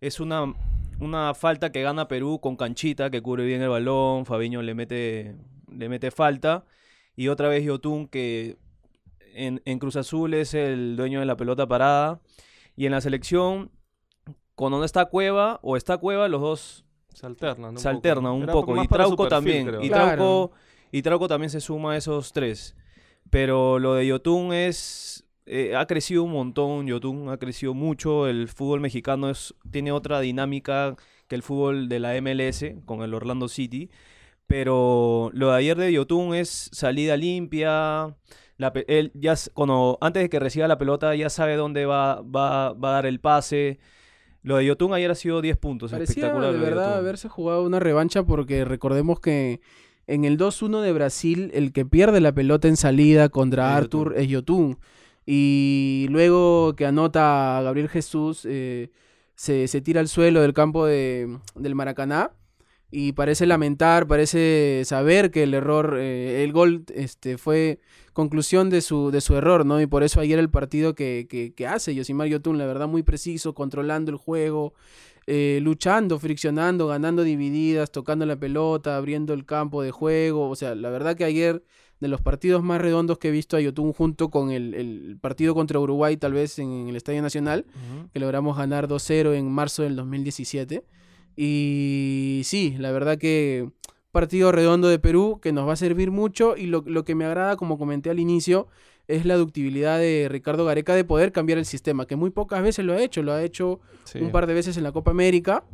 es 0.00 0.20
una 0.20 0.54
una 1.00 1.34
falta 1.34 1.72
que 1.72 1.82
gana 1.82 2.08
Perú 2.08 2.38
con 2.40 2.56
Canchita 2.56 3.10
que 3.10 3.22
cubre 3.22 3.44
bien 3.44 3.62
el 3.62 3.68
balón, 3.68 4.26
Fabiño 4.26 4.62
le 4.62 4.74
mete 4.74 5.36
le 5.68 5.88
mete 5.88 6.10
falta 6.10 6.64
y 7.16 7.28
otra 7.28 7.48
vez 7.48 7.64
Yotun 7.64 8.08
que 8.08 8.56
en, 9.34 9.60
en 9.64 9.78
Cruz 9.78 9.96
Azul 9.96 10.34
es 10.34 10.54
el 10.54 10.96
dueño 10.96 11.20
de 11.20 11.26
la 11.26 11.36
pelota 11.36 11.66
parada 11.66 12.20
y 12.76 12.86
en 12.86 12.92
la 12.92 13.00
selección 13.00 13.70
cuando 14.54 14.78
no 14.78 14.84
está 14.84 15.06
Cueva 15.06 15.58
o 15.62 15.76
está 15.76 15.98
Cueva 15.98 16.28
los 16.28 16.40
dos 16.40 16.84
Se 17.12 17.26
alternan 17.26 17.70
un 17.72 17.78
se 17.78 17.88
alternan 17.88 18.24
poco. 18.24 18.36
un 18.36 18.42
Era 18.44 18.52
poco. 18.52 18.74
más 18.74 18.84
Y 18.84 18.88
Trauco 18.88 19.28
perfil, 19.28 19.28
también. 19.28 19.66
creo. 19.66 19.82
Y 19.82 19.88
Claro. 19.88 20.52
Y 20.94 21.02
Trauco 21.02 21.26
también 21.26 21.50
se 21.50 21.60
suma 21.60 21.94
a 21.94 21.96
esos 21.96 22.32
tres. 22.32 22.76
Pero 23.28 23.80
lo 23.80 23.94
de 23.94 24.06
Yotun 24.06 24.52
es. 24.52 25.24
eh, 25.44 25.74
ha 25.74 25.86
crecido 25.86 26.22
un 26.22 26.30
montón. 26.30 26.86
Yotun 26.86 27.30
ha 27.30 27.36
crecido 27.36 27.74
mucho. 27.74 28.28
El 28.28 28.46
fútbol 28.46 28.78
mexicano 28.78 29.28
es, 29.28 29.56
tiene 29.72 29.90
otra 29.90 30.20
dinámica 30.20 30.94
que 31.26 31.34
el 31.34 31.42
fútbol 31.42 31.88
de 31.88 31.98
la 31.98 32.12
MLS 32.22 32.64
con 32.84 33.02
el 33.02 33.12
Orlando 33.12 33.48
City. 33.48 33.90
Pero 34.46 35.30
lo 35.34 35.50
de 35.50 35.56
ayer 35.56 35.76
de 35.76 35.92
Yotun 35.92 36.32
es 36.32 36.70
salida 36.70 37.16
limpia. 37.16 38.16
La 38.56 38.72
él 38.86 39.10
ya, 39.14 39.34
cuando, 39.52 39.98
antes 40.00 40.22
de 40.22 40.28
que 40.30 40.38
reciba 40.38 40.68
la 40.68 40.78
pelota, 40.78 41.12
ya 41.16 41.28
sabe 41.28 41.56
dónde 41.56 41.86
va, 41.86 42.22
va, 42.22 42.72
va 42.72 42.90
a 42.90 42.92
dar 42.92 43.06
el 43.06 43.18
pase. 43.18 43.80
Lo 44.44 44.58
de 44.58 44.66
Yotun 44.66 44.94
ayer 44.94 45.10
ha 45.10 45.16
sido 45.16 45.40
10 45.40 45.56
puntos. 45.56 45.90
Parecía 45.90 46.26
espectacular. 46.26 46.52
de 46.52 46.58
verdad 46.60 46.98
haberse 46.98 47.28
jugado 47.28 47.64
una 47.64 47.80
revancha 47.80 48.22
porque 48.22 48.64
recordemos 48.64 49.18
que 49.18 49.60
en 50.06 50.24
el 50.24 50.36
2-1 50.38 50.80
de 50.82 50.92
Brasil 50.92 51.50
el 51.54 51.72
que 51.72 51.84
pierde 51.84 52.20
la 52.20 52.32
pelota 52.32 52.68
en 52.68 52.76
salida 52.76 53.28
contra 53.28 53.70
Es 53.70 53.76
Arthur 53.84 54.08
Yotun. 54.10 54.22
es 54.22 54.28
Yotun. 54.28 54.78
Y 55.26 56.06
luego 56.10 56.74
que 56.76 56.86
anota 56.86 57.58
a 57.58 57.62
Gabriel 57.62 57.88
Jesús 57.88 58.42
eh, 58.44 58.90
se, 59.34 59.68
se 59.68 59.80
tira 59.80 60.00
al 60.00 60.08
suelo 60.08 60.42
del 60.42 60.52
campo 60.52 60.84
de- 60.86 61.38
del 61.54 61.74
Maracaná 61.74 62.32
y 62.90 63.12
parece 63.12 63.46
lamentar, 63.46 64.06
parece 64.06 64.82
saber 64.84 65.30
que 65.30 65.42
el 65.44 65.54
error, 65.54 65.96
eh, 65.98 66.44
el 66.44 66.52
gol 66.52 66.84
este, 66.94 67.38
fue 67.38 67.80
conclusión 68.12 68.70
de 68.70 68.82
su, 68.82 69.10
de 69.10 69.20
su 69.20 69.34
error, 69.34 69.66
¿no? 69.66 69.80
Y 69.80 69.86
por 69.86 70.04
eso 70.04 70.20
ayer 70.20 70.38
el 70.38 70.50
partido 70.50 70.94
que, 70.94 71.26
que, 71.28 71.52
que 71.54 71.66
hace 71.66 71.94
Yosimar 71.94 72.28
Yotun, 72.28 72.58
la 72.58 72.66
verdad 72.66 72.86
muy 72.86 73.02
preciso, 73.02 73.54
controlando 73.54 74.12
el 74.12 74.16
juego, 74.18 74.74
eh, 75.26 75.58
luchando, 75.62 76.18
friccionando, 76.18 76.86
ganando 76.86 77.22
divididas, 77.22 77.90
tocando 77.90 78.26
la 78.26 78.36
pelota, 78.36 78.96
abriendo 78.96 79.32
el 79.32 79.44
campo 79.44 79.82
de 79.82 79.90
juego. 79.90 80.50
O 80.50 80.56
sea, 80.56 80.74
la 80.74 80.90
verdad 80.90 81.16
que 81.16 81.24
ayer, 81.24 81.64
de 82.00 82.08
los 82.08 82.20
partidos 82.20 82.62
más 82.62 82.80
redondos 82.80 83.18
que 83.18 83.28
he 83.28 83.30
visto 83.30 83.56
a 83.56 83.60
Yotun 83.60 83.92
junto 83.92 84.30
con 84.30 84.50
el, 84.50 84.74
el 84.74 85.18
partido 85.20 85.54
contra 85.54 85.78
Uruguay, 85.78 86.16
tal 86.16 86.32
vez 86.32 86.58
en, 86.58 86.88
el 86.88 86.96
Estadio 86.96 87.22
Nacional, 87.22 87.64
que 88.12 88.20
logramos 88.20 88.56
ganar 88.56 88.88
2-0 88.88 89.34
en 89.34 89.50
marzo 89.50 89.82
del 89.82 89.96
2017. 89.96 90.84
Y 91.36 92.42
sí, 92.44 92.76
la 92.78 92.92
verdad 92.92 93.18
que 93.18 93.70
partido 94.14 94.50
redondo 94.50 94.88
de 94.88 94.98
Perú 94.98 95.38
que 95.42 95.52
nos 95.52 95.68
va 95.68 95.74
a 95.74 95.76
servir 95.76 96.10
mucho 96.10 96.56
y 96.56 96.64
lo, 96.66 96.82
lo 96.86 97.04
que 97.04 97.14
me 97.14 97.26
agrada, 97.26 97.56
como 97.56 97.76
comenté 97.76 98.08
al 98.08 98.18
inicio, 98.18 98.66
es 99.08 99.26
la 99.26 99.36
ductibilidad 99.36 99.98
de 99.98 100.28
Ricardo 100.30 100.64
Gareca 100.64 100.94
de 100.94 101.04
poder 101.04 101.30
cambiar 101.32 101.58
el 101.58 101.66
sistema, 101.66 102.06
que 102.06 102.16
muy 102.16 102.30
pocas 102.30 102.62
veces 102.62 102.86
lo 102.86 102.94
ha 102.94 103.02
hecho, 103.02 103.22
lo 103.22 103.32
ha 103.32 103.42
hecho 103.42 103.80
Sí. 104.04 104.20
un 104.20 104.30
par 104.32 104.46
de 104.46 104.54
veces 104.54 104.78
en 104.78 104.84
la 104.84 104.92
Copa 104.92 105.10
América, 105.10 105.64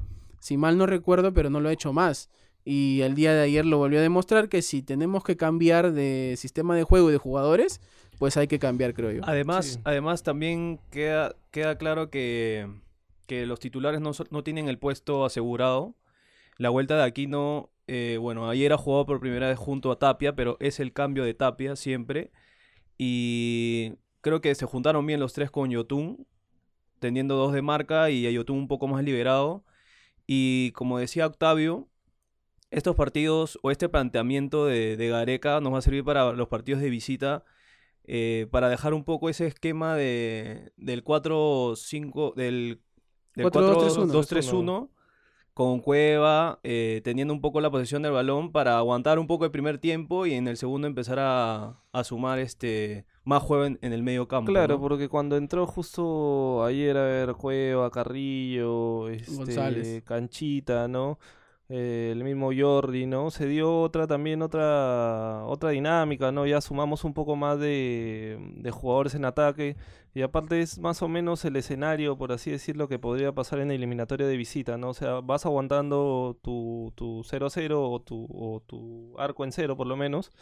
si 0.40 0.56
mal 0.56 0.76
no 0.76 0.86
recuerdo, 0.86 1.32
pero 1.32 1.48
no 1.50 1.60
lo 1.60 1.68
ha 1.68 1.72
hecho 1.72 1.92
más. 1.92 2.28
Y 2.64 3.02
el 3.02 3.14
día 3.14 3.32
de 3.32 3.40
ayer 3.42 3.64
lo 3.64 3.78
volvió 3.78 4.00
a 4.00 4.02
demostrar 4.02 4.48
que 4.48 4.62
si 4.62 4.82
tenemos 4.82 5.22
que 5.22 5.36
cambiar 5.36 5.92
de 5.92 6.34
sistema 6.36 6.74
de 6.74 6.82
juego 6.82 7.08
y 7.08 7.12
de 7.12 7.18
jugadores, 7.18 7.80
pues 8.18 8.36
hay 8.36 8.48
que 8.48 8.58
cambiar, 8.58 8.92
creo 8.94 9.12
yo. 9.12 9.22
Además, 9.24 9.66
Sí. 9.66 9.78
además 9.84 10.22
también 10.22 10.80
queda, 10.90 11.36
queda 11.52 11.78
claro 11.78 12.10
que, 12.10 12.66
que 13.26 13.46
los 13.46 13.60
titulares 13.60 14.00
no, 14.00 14.10
no 14.30 14.42
tienen 14.42 14.68
el 14.68 14.78
puesto 14.78 15.24
asegurado. 15.24 15.94
La 16.58 16.68
vuelta 16.68 16.96
de 16.96 17.04
Aquino, 17.04 17.70
eh, 17.92 18.18
bueno, 18.18 18.48
ayer 18.48 18.72
ha 18.72 18.78
jugado 18.78 19.04
por 19.04 19.18
primera 19.18 19.48
vez 19.48 19.58
junto 19.58 19.90
a 19.90 19.98
Tapia, 19.98 20.36
pero 20.36 20.56
es 20.60 20.78
el 20.78 20.92
cambio 20.92 21.24
de 21.24 21.34
Tapia 21.34 21.74
siempre. 21.74 22.30
Y 22.96 23.94
creo 24.20 24.40
que 24.40 24.54
se 24.54 24.64
juntaron 24.64 25.04
bien 25.06 25.18
los 25.18 25.32
tres 25.32 25.50
con 25.50 25.70
Yotun, 25.70 26.24
teniendo 27.00 27.34
dos 27.34 27.52
de 27.52 27.62
marca 27.62 28.10
y 28.10 28.26
a 28.28 28.30
Yotun 28.30 28.58
un 28.58 28.68
poco 28.68 28.86
más 28.86 29.02
liberado. 29.02 29.64
Y 30.24 30.70
como 30.72 30.98
decía 30.98 31.26
Octavio, 31.26 31.88
estos 32.70 32.94
partidos 32.94 33.58
o 33.62 33.72
este 33.72 33.88
planteamiento 33.88 34.66
de, 34.66 34.96
de 34.96 35.08
Gareca 35.08 35.60
nos 35.60 35.72
va 35.72 35.78
a 35.78 35.82
servir 35.82 36.04
para 36.04 36.32
los 36.32 36.46
partidos 36.46 36.80
de 36.80 36.90
visita 36.90 37.44
eh, 38.04 38.46
para 38.52 38.68
dejar 38.68 38.94
un 38.94 39.02
poco 39.02 39.28
ese 39.28 39.46
esquema 39.46 39.96
de, 39.96 40.72
del 40.76 41.02
4-5, 41.02 42.34
del, 42.34 42.82
del 43.34 43.46
4-2-3-1. 43.46 44.90
4-2-3-1 45.60 45.60
con 45.60 45.80
Cueva, 45.80 46.58
eh, 46.62 47.02
teniendo 47.04 47.34
un 47.34 47.42
poco 47.42 47.60
la 47.60 47.70
posesión 47.70 48.00
del 48.00 48.12
balón 48.12 48.50
para 48.50 48.78
aguantar 48.78 49.18
un 49.18 49.26
poco 49.26 49.44
el 49.44 49.50
primer 49.50 49.76
tiempo 49.76 50.24
y 50.24 50.32
en 50.32 50.48
el 50.48 50.56
segundo 50.56 50.86
empezar 50.86 51.18
a, 51.20 51.76
a 51.92 52.04
sumar 52.04 52.38
este 52.38 53.04
más 53.24 53.42
juego 53.42 53.66
en, 53.66 53.78
en 53.82 53.92
el 53.92 54.02
medio 54.02 54.26
campo. 54.26 54.50
Claro, 54.50 54.76
¿no? 54.76 54.80
porque 54.80 55.10
cuando 55.10 55.36
entró 55.36 55.66
justo 55.66 56.64
ayer 56.64 56.96
a 56.96 57.02
ver 57.02 57.34
Cueva, 57.34 57.90
Carrillo, 57.90 59.10
este, 59.10 59.34
González. 59.34 60.02
Canchita, 60.02 60.88
¿no? 60.88 61.18
Eh, 61.68 62.08
el 62.12 62.24
mismo 62.24 62.50
Jordi, 62.58 63.04
¿no? 63.04 63.30
Se 63.30 63.46
dio 63.46 63.82
otra 63.82 64.06
también 64.06 64.40
otra 64.40 65.44
otra 65.44 65.70
dinámica, 65.70 66.32
¿no? 66.32 66.46
Ya 66.46 66.62
sumamos 66.62 67.04
un 67.04 67.12
poco 67.12 67.36
más 67.36 67.60
de, 67.60 68.38
de 68.56 68.70
jugadores 68.70 69.14
en 69.14 69.26
ataque 69.26 69.76
y 70.14 70.22
aparte 70.22 70.60
es 70.60 70.78
más 70.78 71.02
o 71.02 71.08
menos 71.08 71.44
el 71.44 71.56
escenario, 71.56 72.16
por 72.18 72.32
así 72.32 72.50
decirlo, 72.50 72.88
que 72.88 72.98
podría 72.98 73.32
pasar 73.32 73.60
en 73.60 73.68
la 73.68 73.74
eliminatoria 73.74 74.26
de 74.26 74.36
visita, 74.36 74.76
¿no? 74.76 74.90
O 74.90 74.94
sea, 74.94 75.20
vas 75.20 75.46
aguantando 75.46 76.38
tu, 76.42 76.92
tu 76.96 77.22
0-0 77.22 77.74
o 77.76 78.00
tu, 78.00 78.26
o 78.30 78.60
tu 78.66 79.18
arco 79.18 79.44
en 79.44 79.52
cero 79.52 79.76
por 79.76 79.86
lo 79.86 79.96
menos 79.96 80.32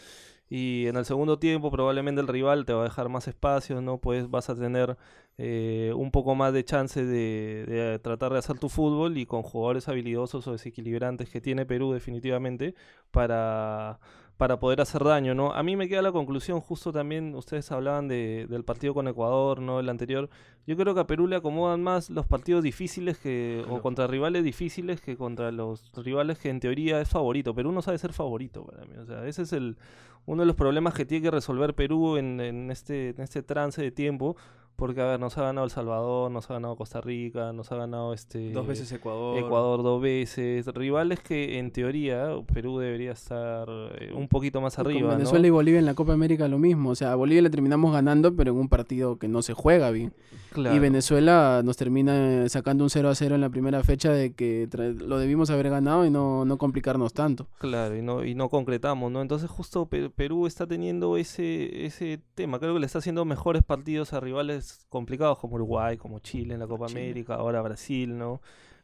y 0.51 0.87
en 0.87 0.97
el 0.97 1.05
segundo 1.05 1.39
tiempo 1.39 1.71
probablemente 1.71 2.21
el 2.21 2.29
rival 2.29 2.65
te 2.65 2.73
va 2.73 2.83
a 2.83 2.85
dejar 2.85 3.09
más 3.09 3.29
espacios, 3.29 3.83
¿no? 3.83 3.99
Pues 3.99 4.31
vas 4.31 4.49
a 4.49 4.57
tener 4.57 4.97
eh, 5.37 5.93
un 5.95 6.11
poco 6.11 6.35
más 6.35 6.53
de 6.55 6.65
chance 6.65 7.05
de 7.05 7.99
tratar 8.03 8.33
de 8.33 8.39
hacer 8.39 8.59
tu 8.59 8.69
fútbol 8.69 9.19
y 9.19 9.27
con 9.27 9.43
jugadores 9.43 9.89
habilidosos 9.89 10.47
o 10.47 10.53
desequilibrantes 10.53 11.29
que 11.29 11.41
tiene 11.41 11.67
Perú 11.67 11.93
definitivamente 11.93 12.75
para, 13.11 14.01
para 14.39 14.61
poder 14.61 14.81
hacer 14.81 15.03
daño, 15.03 15.35
¿no? 15.35 15.53
A 15.53 15.65
mí 15.65 15.75
me 15.75 15.89
queda 15.89 16.01
la 16.01 16.13
conclusión, 16.13 16.61
justo 16.61 16.93
también 16.93 17.35
ustedes 17.35 17.71
hablaban 17.73 18.07
de, 18.07 18.47
del 18.49 18.63
partido 18.63 18.95
con 18.95 19.09
Ecuador, 19.09 19.61
¿no? 19.61 19.81
El 19.81 19.89
anterior. 19.89 20.31
Yo 20.65 20.77
creo 20.77 20.95
que 20.95 21.01
a 21.01 21.07
Perú 21.09 21.27
le 21.27 21.35
acomodan 21.35 21.83
más 21.83 22.09
los 22.09 22.25
partidos 22.25 22.63
difíciles 22.63 23.19
que, 23.19 23.65
o 23.69 23.83
contra 23.83 24.07
rivales 24.07 24.45
difíciles 24.45 25.01
que 25.01 25.17
contra 25.17 25.51
los 25.51 25.93
rivales 25.97 26.39
que 26.39 26.51
en 26.51 26.61
teoría 26.61 27.01
es 27.01 27.09
favorito. 27.09 27.53
Perú 27.53 27.73
no 27.73 27.83
sabe 27.83 27.99
ser 27.99 28.13
favorito 28.13 28.65
para 28.65 28.85
mí, 28.85 28.97
o 28.97 29.05
sea, 29.05 29.27
ese 29.27 29.43
es 29.43 29.53
el 29.53 29.77
uno 30.25 30.43
de 30.43 30.47
los 30.47 30.57
problemas 30.57 30.95
que 30.95 31.05
tiene 31.05 31.25
que 31.25 31.31
resolver 31.33 31.75
Perú 31.75 32.17
en, 32.17 32.39
en 32.41 32.71
este, 32.71 33.09
en 33.11 33.21
este 33.23 33.43
trance 33.43 33.83
de 33.83 33.91
tiempo, 33.91 34.37
porque, 34.79 35.01
a 35.01 35.07
ver, 35.07 35.19
nos 35.19 35.37
ha 35.39 35.43
ganado 35.43 35.65
El 35.65 35.73
Salvador, 35.73 36.31
nos 36.31 36.49
ha 36.49 36.55
ganado 36.55 36.77
Costa 36.77 37.01
Rica, 37.01 37.53
nos 37.53 37.73
ha 37.73 37.77
ganado 37.77 38.13
este... 38.15 38.53
Dos 38.53 38.65
veces 38.65 38.93
Ecuador. 38.93 39.37
Ecuador 39.37 39.83
dos 39.83 40.01
veces, 40.01 40.67
rivales 40.69 41.19
que 41.19 41.59
en 41.59 41.73
teoría 41.73 42.29
Perú 42.55 42.79
debería 42.79 43.11
estar 43.11 43.69
eh, 43.99 44.13
un 44.15 44.29
poquito 44.29 44.61
más 44.61 44.75
Y 44.75 44.77
con 44.77 44.87
arriba, 44.87 45.11
¿no? 45.11 45.17
Venezuela 45.19 45.47
y 45.49 45.51
Bolivia 45.51 45.81
en 45.81 45.87
la 45.87 45.95
Copa 45.95 46.13
América 46.13 46.47
lo 46.47 46.59
mismo. 46.61 46.91
O 46.91 46.95
sea, 46.95 47.11
a 47.11 47.17
Bolivia 47.17 47.43
le 47.43 47.51
terminamos 47.51 47.93
ganando, 47.93 48.37
pero 48.37 48.53
en 48.53 48.59
un 48.59 48.69
partido 48.69 49.19
que 49.19 49.27
no 49.27 49.43
se 49.43 49.53
juega 49.53 49.91
bien. 49.91 50.13
Y 50.51 50.55
Claro. 50.55 50.81
Venezuela 50.81 51.61
nos 51.65 51.77
termina 51.77 52.49
sacando 52.49 52.83
un 52.85 52.91
0 52.91 53.09
a 53.11 53.15
0 53.15 53.35
en 53.35 53.41
la 53.43 53.51
primera 53.51 53.83
fecha 53.83 54.13
de 54.13 54.33
que 54.33 54.69
lo 54.99 55.19
debimos 55.19 55.51
haber 55.51 55.69
ganado 55.71 56.07
y 56.07 56.11
no, 56.11 56.45
no 56.45 56.57
complicarnos 56.57 57.13
tanto. 57.13 57.49
Claro, 57.59 57.97
y 57.97 58.03
no, 58.03 58.25
y 58.25 58.35
no 58.35 58.49
concretamos, 58.49 59.13
¿no? 59.13 59.21
Entonces 59.23 59.51
justo 59.51 59.87
Pe- 59.87 60.09
Perú 60.09 60.47
está 60.47 60.67
teniendo 60.67 61.17
ese, 61.17 61.85
ese 61.85 62.21
tema. 62.35 62.59
Creo 62.61 62.75
que 62.75 62.81
le 62.81 62.87
está 62.87 62.99
haciendo 62.99 63.25
mejores 63.25 63.63
partidos 63.63 64.13
a 64.15 64.21
rivales 64.21 64.68
complicados 64.89 65.39
como 65.39 65.55
Uruguay, 65.57 65.97
como 65.97 66.19
Chile 66.21 66.55
en 66.55 66.61
la 66.61 66.67
Copa 66.67 66.87
Chile. 66.87 67.01
América, 67.03 67.35
ahora 67.35 67.63
Brasil, 67.63 68.17
¿no? 68.17 68.41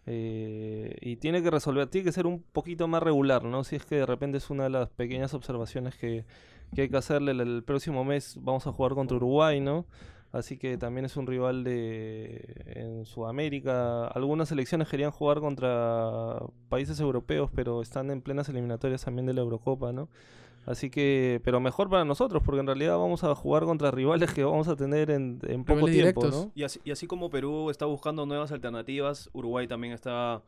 Eh, 0.06 0.96
y 1.00 1.16
tiene 1.16 1.42
que 1.42 1.50
resolver, 1.50 1.88
tiene 1.88 2.04
que 2.04 2.12
ser 2.12 2.26
un 2.26 2.42
poquito 2.42 2.86
más 2.88 3.02
regular, 3.02 3.44
¿no? 3.44 3.64
Si 3.64 3.76
es 3.76 3.86
que 3.86 3.96
de 3.96 4.06
repente 4.06 4.38
es 4.38 4.50
una 4.50 4.64
de 4.64 4.70
las 4.70 4.90
pequeñas 4.90 5.32
observaciones 5.34 5.96
que, 5.96 6.24
que 6.74 6.82
hay 6.82 6.88
que 6.88 6.96
hacerle. 6.96 7.32
El, 7.32 7.40
el 7.40 7.62
próximo 7.64 8.04
mes 8.04 8.38
vamos 8.40 8.66
a 8.66 8.72
jugar 8.72 8.92
contra 8.94 9.16
Uruguay, 9.16 9.60
¿no? 9.60 9.86
Así 10.32 10.58
que 10.58 10.76
también 10.76 11.04
es 11.04 11.16
un 11.16 11.28
rival 11.28 11.62
de 11.62 12.64
en 12.66 13.06
Sudamérica. 13.06 14.08
Algunas 14.08 14.48
selecciones 14.48 14.88
querían 14.88 15.12
jugar 15.12 15.38
contra 15.38 16.40
países 16.68 16.98
europeos, 16.98 17.50
pero 17.54 17.80
están 17.80 18.10
en 18.10 18.20
plenas 18.20 18.48
eliminatorias 18.48 19.04
también 19.04 19.26
de 19.26 19.32
la 19.34 19.42
Eurocopa, 19.42 19.92
¿no? 19.92 20.08
Así 20.66 20.88
que, 20.90 21.40
pero 21.44 21.60
mejor 21.60 21.90
para 21.90 22.04
nosotros, 22.04 22.42
porque 22.44 22.60
en 22.60 22.66
realidad 22.66 22.96
vamos 22.96 23.22
a 23.24 23.34
jugar 23.34 23.64
contra 23.64 23.90
rivales 23.90 24.32
que 24.32 24.44
vamos 24.44 24.66
a 24.68 24.76
tener 24.76 25.10
en, 25.10 25.38
en 25.46 25.64
poco 25.64 25.86
Rivales 25.86 25.96
tiempo, 26.02 26.20
directos. 26.22 26.46
¿no? 26.46 26.52
Y 26.54 26.62
así, 26.62 26.80
y 26.84 26.90
así 26.90 27.06
como 27.06 27.28
Perú 27.30 27.70
está 27.70 27.84
buscando 27.86 28.24
nuevas 28.24 28.50
alternativas, 28.52 29.28
Uruguay 29.34 29.66
también 29.68 29.92
está 29.92 30.42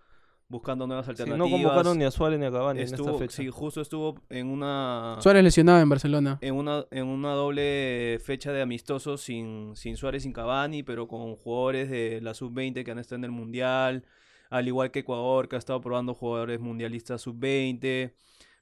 buscando 0.49 0.87
nuevas 0.87 1.07
Sí, 1.07 1.11
alternativas. 1.11 1.51
no 1.51 1.57
convocaron 1.57 1.99
ni 1.99 2.05
a 2.05 2.11
Suárez 2.11 2.39
ni 2.39 2.47
a 2.47 2.51
Cavani 2.53 2.79
en 2.81 2.85
estuvo, 2.87 3.09
esta 3.09 3.19
fecha. 3.19 3.37
Sí, 3.37 3.51
justo 3.51 3.81
estuvo 3.81 4.15
en 4.31 4.47
una 4.47 5.17
Suárez 5.21 5.43
lesionado 5.43 5.81
en 5.81 5.89
Barcelona. 5.89 6.39
en 6.41 6.55
una 6.55 6.85
en 6.93 7.07
una 7.09 7.33
doble 7.33 8.19
fecha 8.25 8.53
de 8.53 8.63
amistosos 8.63 9.21
sin, 9.21 9.75
sin 9.75 9.97
Suárez, 9.97 10.23
sin 10.23 10.33
Cavani, 10.33 10.83
pero 10.85 11.09
con 11.09 11.35
jugadores 11.37 11.91
de 11.91 12.21
la 12.23 12.33
sub-20 12.33 12.85
que 12.85 12.91
han 12.93 12.99
estado 13.01 13.17
en 13.17 13.25
el 13.25 13.33
Mundial, 13.33 14.05
al 14.49 14.69
igual 14.69 14.93
que 14.93 15.01
Ecuador, 15.01 15.49
que 15.49 15.57
ha 15.57 15.59
estado 15.59 15.81
probando 15.81 16.15
jugadores 16.15 16.61
mundialistas 16.61 17.21
sub-20. 17.23 18.13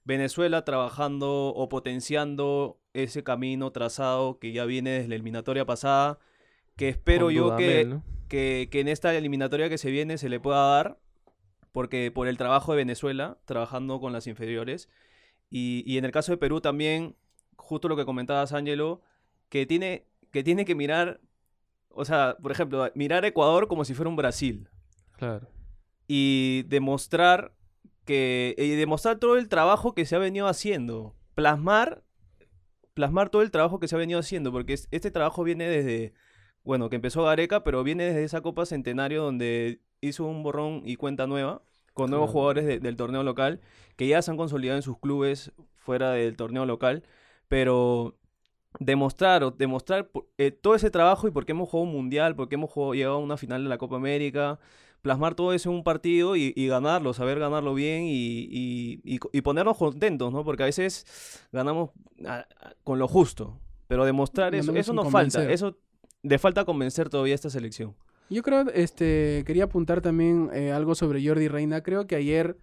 Venezuela 0.04 0.64
trabajando 0.64 1.48
o 1.48 1.68
potenciando 1.68 2.78
ese 2.92 3.24
camino 3.24 3.72
trazado 3.72 4.38
que 4.38 4.52
ya 4.52 4.64
viene 4.64 4.90
desde 4.90 5.08
la 5.08 5.14
eliminatoria 5.16 5.64
pasada, 5.64 6.18
que 6.76 6.88
espero 6.88 7.26
Con 7.26 7.34
yo 7.34 7.56
que, 7.56 7.84
Dudamel, 7.84 7.90
¿no? 7.90 8.04
que, 8.28 8.68
que 8.70 8.80
en 8.80 8.88
esta 8.88 9.14
eliminatoria 9.14 9.68
que 9.68 9.78
se 9.78 9.90
viene 9.90 10.18
se 10.18 10.28
le 10.28 10.40
pueda 10.40 10.66
dar, 10.68 10.98
porque 11.72 12.10
por 12.10 12.28
el 12.28 12.36
trabajo 12.38 12.72
de 12.72 12.78
Venezuela, 12.78 13.38
trabajando 13.46 13.98
con 14.00 14.12
las 14.12 14.26
inferiores, 14.26 14.88
y, 15.50 15.82
y 15.86 15.98
en 15.98 16.04
el 16.04 16.12
caso 16.12 16.32
de 16.32 16.38
Perú 16.38 16.60
también, 16.60 17.16
justo 17.56 17.88
lo 17.88 17.96
que 17.96 18.04
comentabas, 18.04 18.52
Ángelo, 18.52 19.02
que 19.48 19.66
tiene, 19.66 20.06
que 20.30 20.42
tiene 20.44 20.64
que 20.64 20.74
mirar, 20.74 21.20
o 21.88 22.04
sea, 22.04 22.36
por 22.42 22.52
ejemplo, 22.52 22.90
mirar 22.94 23.24
a 23.24 23.28
Ecuador 23.28 23.68
como 23.68 23.84
si 23.84 23.94
fuera 23.94 24.08
un 24.10 24.16
Brasil, 24.16 24.68
Claro. 25.16 25.48
y 26.06 26.64
demostrar 26.64 27.52
que, 28.04 28.54
y 28.58 28.70
demostrar 28.70 29.18
todo 29.18 29.36
el 29.36 29.48
trabajo 29.48 29.94
que 29.94 30.04
se 30.06 30.16
ha 30.16 30.18
venido 30.18 30.46
haciendo, 30.46 31.14
plasmar, 31.34 32.02
plasmar 32.94 33.30
todo 33.30 33.42
el 33.42 33.50
trabajo 33.50 33.80
que 33.80 33.88
se 33.88 33.94
ha 33.96 33.98
venido 33.98 34.20
haciendo, 34.20 34.52
porque 34.52 34.74
es- 34.74 34.88
este 34.90 35.10
trabajo 35.10 35.42
viene 35.44 35.68
desde, 35.68 36.12
bueno, 36.62 36.88
que 36.90 36.96
empezó 36.96 37.24
Gareca, 37.24 37.64
pero 37.64 37.82
viene 37.82 38.04
desde 38.04 38.24
esa 38.24 38.40
Copa 38.40 38.66
Centenario 38.66 39.22
donde 39.22 39.80
hizo 40.00 40.24
un 40.24 40.42
borrón 40.42 40.82
y 40.84 40.96
cuenta 40.96 41.26
nueva, 41.26 41.62
con 41.92 42.10
nuevos 42.10 42.26
Claro. 42.28 42.32
jugadores 42.32 42.66
de- 42.66 42.80
del 42.80 42.96
torneo 42.96 43.22
local, 43.22 43.60
que 43.96 44.06
ya 44.08 44.20
se 44.22 44.30
han 44.30 44.36
consolidado 44.36 44.76
en 44.76 44.82
sus 44.82 44.98
clubes 44.98 45.52
fuera 45.74 46.12
del 46.12 46.36
torneo 46.36 46.66
local, 46.66 47.04
pero 47.48 48.16
demostrar 48.80 49.44
o 49.44 49.50
demostrar 49.50 50.10
eh, 50.38 50.50
todo 50.50 50.74
ese 50.74 50.90
trabajo 50.90 51.28
y 51.28 51.30
por 51.30 51.44
qué 51.46 51.52
hemos 51.52 51.68
jugado 51.68 51.88
un 51.90 51.94
mundial, 51.96 52.34
por 52.36 52.48
qué 52.48 52.56
hemos 52.56 52.70
jugado, 52.70 52.94
llegado 52.94 53.14
a 53.16 53.18
una 53.18 53.36
final 53.36 53.62
de 53.62 53.68
la 53.68 53.78
Copa 53.78 53.96
América, 53.96 54.58
plasmar 55.02 55.34
todo 55.34 55.52
eso 55.52 55.70
en 55.70 55.76
un 55.76 55.84
partido 55.84 56.34
y, 56.34 56.52
y 56.56 56.66
ganarlo, 56.66 57.12
saber 57.14 57.38
ganarlo 57.38 57.74
bien 57.74 58.04
y, 58.04 58.48
y- 58.52 59.00
y 59.32 59.40
ponernos 59.42 59.76
contentos, 59.76 60.32
¿no? 60.32 60.44
Porque 60.44 60.62
a 60.62 60.66
veces 60.66 61.46
ganamos 61.52 61.90
con 62.84 62.98
lo 62.98 63.06
justo, 63.06 63.60
pero 63.86 64.04
demostrar 64.04 64.54
eso, 64.54 64.72
eso 64.80 64.92
nos 64.96 65.04
falta, 65.12 65.38
eso 65.52 65.76
le 66.22 66.38
falta 66.38 66.64
convencer 66.64 67.10
todavía 67.10 67.34
a 67.34 67.36
esta 67.36 67.50
selección. 67.50 67.94
Yo 68.30 68.42
creo, 68.42 68.62
este, 68.72 69.44
quería 69.46 69.64
apuntar 69.64 70.00
también 70.00 70.48
eh, 70.54 70.72
algo 70.72 70.94
sobre 70.94 71.24
Jordi 71.24 71.48
Reina. 71.48 71.82
Creo 71.82 72.06
que 72.06 72.16
ayer 72.16 72.56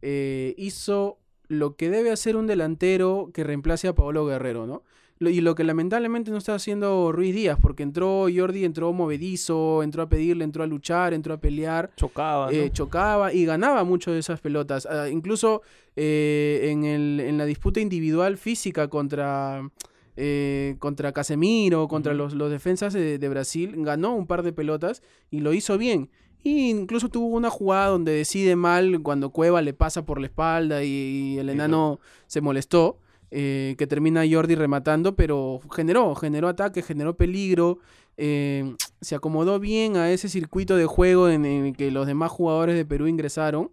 eh, 0.00 0.54
hizo 0.56 1.18
lo 1.48 1.76
que 1.76 1.90
debe 1.90 2.10
hacer 2.10 2.36
un 2.36 2.46
delantero 2.46 3.30
que 3.34 3.44
reemplace 3.44 3.88
a 3.88 3.94
Paolo 3.94 4.24
Guerrero, 4.24 4.66
¿no? 4.66 4.82
Y 5.30 5.40
lo 5.40 5.54
que 5.54 5.64
lamentablemente 5.64 6.30
no 6.30 6.38
está 6.38 6.54
haciendo 6.54 7.12
Ruiz 7.12 7.34
Díaz, 7.34 7.58
porque 7.60 7.82
entró 7.82 8.26
Jordi, 8.34 8.64
entró 8.64 8.92
movedizo, 8.92 9.82
entró 9.82 10.02
a 10.02 10.08
pedirle, 10.08 10.44
entró 10.44 10.62
a 10.62 10.66
luchar, 10.66 11.14
entró 11.14 11.34
a 11.34 11.40
pelear. 11.40 11.90
Chocaba, 11.96 12.46
¿no? 12.46 12.52
eh, 12.52 12.70
chocaba 12.72 13.32
y 13.32 13.44
ganaba 13.44 13.84
mucho 13.84 14.12
de 14.12 14.18
esas 14.18 14.40
pelotas. 14.40 14.86
Ah, 14.86 15.08
incluso 15.08 15.62
eh, 15.96 16.68
en, 16.70 16.84
el, 16.84 17.20
en 17.20 17.38
la 17.38 17.44
disputa 17.44 17.80
individual 17.80 18.36
física 18.38 18.88
contra, 18.88 19.68
eh, 20.16 20.76
contra 20.78 21.12
Casemiro, 21.12 21.88
contra 21.88 22.14
los, 22.14 22.34
los 22.34 22.50
defensas 22.50 22.92
de, 22.92 23.18
de 23.18 23.28
Brasil, 23.28 23.74
ganó 23.78 24.14
un 24.14 24.26
par 24.26 24.42
de 24.42 24.52
pelotas 24.52 25.02
y 25.30 25.40
lo 25.40 25.52
hizo 25.52 25.78
bien. 25.78 26.10
Y 26.44 26.70
incluso 26.70 27.08
tuvo 27.08 27.26
una 27.36 27.50
jugada 27.50 27.86
donde 27.86 28.12
decide 28.12 28.56
mal 28.56 29.00
cuando 29.02 29.30
Cueva 29.30 29.62
le 29.62 29.74
pasa 29.74 30.04
por 30.04 30.20
la 30.20 30.26
espalda 30.26 30.82
y, 30.82 30.88
y 30.88 31.38
el 31.38 31.46
Sí, 31.46 31.52
enano 31.52 32.00
se 32.26 32.40
molestó. 32.40 32.98
Eh, 33.34 33.76
que 33.78 33.86
termina 33.86 34.24
Jordi 34.30 34.54
rematando, 34.54 35.16
pero 35.16 35.60
generó, 35.74 36.14
generó 36.14 36.48
ataque, 36.48 36.82
generó 36.82 37.16
peligro, 37.16 37.78
eh, 38.18 38.76
se 39.00 39.14
acomodó 39.14 39.58
bien 39.58 39.96
a 39.96 40.10
ese 40.10 40.28
circuito 40.28 40.76
de 40.76 40.84
juego 40.84 41.30
en 41.30 41.46
el 41.46 41.74
que 41.74 41.90
los 41.90 42.06
demás 42.06 42.30
jugadores 42.30 42.76
de 42.76 42.84
Perú 42.84 43.06
ingresaron. 43.06 43.70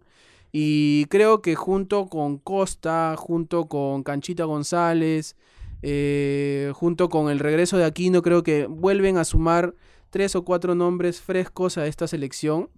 Y 0.50 1.04
creo 1.10 1.42
que 1.42 1.56
junto 1.56 2.06
con 2.06 2.38
Costa, 2.38 3.14
junto 3.18 3.66
con 3.68 4.02
Canchita 4.02 4.44
González, 4.44 5.36
eh, 5.82 6.72
junto 6.74 7.10
con 7.10 7.30
el 7.30 7.38
regreso 7.38 7.76
de 7.76 7.84
Aquino, 7.84 8.22
creo 8.22 8.42
que 8.42 8.66
vuelven 8.66 9.18
a 9.18 9.24
sumar 9.24 9.74
tres 10.08 10.34
o 10.36 10.44
cuatro 10.44 10.74
nombres 10.74 11.20
frescos 11.20 11.76
a 11.76 11.86
esta 11.86 12.08
selección 12.08 12.70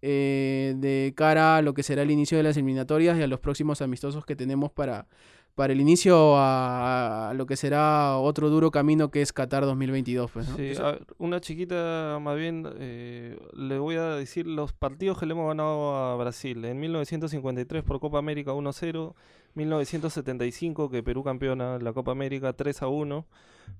eh, 0.00 0.74
de 0.76 1.12
cara 1.16 1.56
a 1.56 1.62
lo 1.62 1.74
que 1.74 1.82
será 1.82 2.02
el 2.02 2.12
inicio 2.12 2.36
de 2.36 2.44
las 2.44 2.56
eliminatorias 2.56 3.18
y 3.18 3.22
a 3.22 3.26
los 3.26 3.40
próximos 3.40 3.82
amistosos 3.82 4.24
que 4.24 4.36
tenemos 4.36 4.70
para, 4.70 5.08
para 5.58 5.72
el 5.72 5.80
inicio 5.80 6.36
a, 6.36 7.30
a 7.30 7.34
lo 7.34 7.44
que 7.46 7.56
será 7.56 8.16
otro 8.16 8.48
duro 8.48 8.70
camino 8.70 9.10
que 9.10 9.22
es 9.22 9.32
Qatar 9.32 9.64
2022. 9.64 10.30
Pues, 10.30 10.48
¿no? 10.48 10.56
Sí, 10.56 10.70
a 10.80 10.92
ver, 10.92 11.06
una 11.18 11.40
chiquita, 11.40 12.20
más 12.22 12.36
bien, 12.36 12.64
eh, 12.78 13.36
le 13.54 13.78
voy 13.80 13.96
a 13.96 14.10
decir 14.10 14.46
los 14.46 14.72
partidos 14.72 15.18
que 15.18 15.26
le 15.26 15.32
hemos 15.32 15.48
ganado 15.48 15.96
a 15.96 16.14
Brasil. 16.14 16.64
En 16.64 16.78
1953 16.78 17.82
por 17.82 17.98
Copa 17.98 18.18
América 18.18 18.52
1-0, 18.52 19.14
1975 19.58 20.88
que 20.88 21.02
Perú 21.02 21.22
campeona 21.24 21.78
la 21.78 21.92
Copa 21.92 22.12
América 22.12 22.56
3-1, 22.56 23.24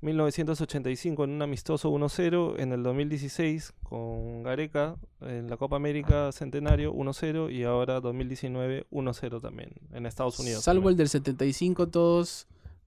1985 0.03 1.25
en 1.25 1.31
un 1.31 1.43
amistoso 1.43 1.91
1-0, 1.91 2.57
en 2.59 2.73
el 2.73 2.83
2016 2.83 3.73
con 3.83 4.43
Gareca 4.43 4.97
en 5.23 5.49
la 5.49 5.57
Copa 5.57 5.77
América 5.77 6.31
Centenario 6.33 6.93
1-0 6.93 7.53
y 7.53 7.65
ahora 7.65 8.01
2019 8.01 8.87
1-0 8.91 9.41
también 9.41 9.71
en 9.93 10.07
Estados 10.07 10.39
Unidos. 10.39 10.65
Salvo 10.65 10.83
también. 10.83 10.93
el 10.93 10.97
del 10.99 11.09
75, 11.09 11.89
todos 11.89 12.47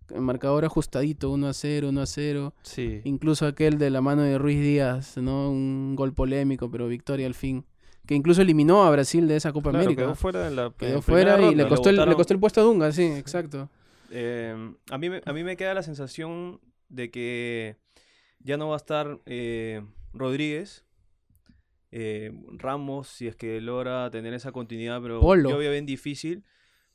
en 0.10 0.24
marcador 0.24 0.66
ajustadito, 0.66 1.32
1 1.32 1.48
a 1.48 1.54
0, 1.54 1.90
1 1.90 2.02
a 2.02 2.06
0. 2.06 2.54
Sí. 2.64 3.02
Incluso 3.06 3.46
aquel 3.48 3.78
de 3.78 3.90
la 3.90 4.02
mano 4.02 4.24
de 4.24 4.38
Ruiz 4.38 4.62
Díaz, 4.62 5.18
¿no? 5.18 5.50
Un 5.50 5.96
gol 5.96 6.14
polémico, 6.14 6.70
pero 6.70 6.88
victoria 6.88 7.28
al 7.28 7.34
fin. 7.34 7.66
Que 8.12 8.16
incluso 8.16 8.42
eliminó 8.42 8.84
a 8.84 8.92
Brasil 8.92 9.26
de 9.26 9.38
esa 9.38 9.54
Copa 9.54 9.70
Claro, 9.70 9.86
América. 9.86 10.02
quedó 10.02 10.16
fuera 10.16 10.46
en 10.50 10.58
la 10.58 10.74
Quedó 10.78 10.96
en 10.98 11.02
fuera 11.02 11.42
y 11.50 11.56
le 11.56 11.66
costó, 11.66 11.90
el, 11.90 11.96
le 11.96 12.14
costó 12.14 12.34
el 12.34 12.42
puesto 12.42 12.60
a 12.60 12.64
Dunga, 12.66 12.92
sí, 12.92 13.04
exacto. 13.04 13.70
Eh, 14.12 14.54
a, 14.90 14.98
mí, 14.98 15.10
me- 15.10 15.22
a 15.26 15.32
mí 15.32 15.46
me 15.46 15.56
queda 15.56 15.74
la 15.74 15.82
sensación 15.82 16.60
de 16.90 17.10
que 17.10 17.78
ya 18.40 18.58
no 18.58 18.68
va 18.68 18.74
a 18.74 18.78
estar 18.84 19.20
eh, 19.28 19.82
Rodríguez. 20.14 20.84
eh, 21.92 22.34
Ramos, 22.58 23.08
si 23.08 23.28
es 23.28 23.38
que 23.38 23.62
logra 23.62 24.10
tener 24.12 24.34
esa 24.34 24.52
continuidad, 24.52 25.02
pero 25.02 25.22
Polo. 25.22 25.50
yo 25.50 25.58
veo 25.58 25.72
bien 25.72 25.86
difícil. 25.86 26.44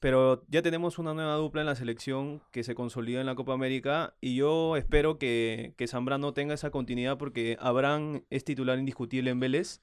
Pero 0.01 0.45
ya 0.49 0.61
tenemos 0.61 0.99
una 0.99 1.15
nueva 1.15 1.37
dupla 1.37 1.63
en 1.63 1.67
la 1.67 1.77
selección 1.77 2.43
que 2.53 2.63
se 2.63 2.75
consolida 2.75 3.21
en 3.21 3.27
la 3.27 3.37
Copa 3.37 3.55
América 3.55 4.15
y 4.21 4.37
yo 4.37 4.77
espero 4.77 5.17
que, 5.19 5.73
que 5.79 5.87
Zambrano 5.87 6.35
tenga 6.35 6.53
esa 6.53 6.69
continuidad 6.71 7.17
porque 7.17 7.57
Abraham 7.59 8.21
es 8.29 8.45
titular 8.45 8.79
indiscutible 8.79 9.31
en 9.31 9.41
Vélez, 9.41 9.81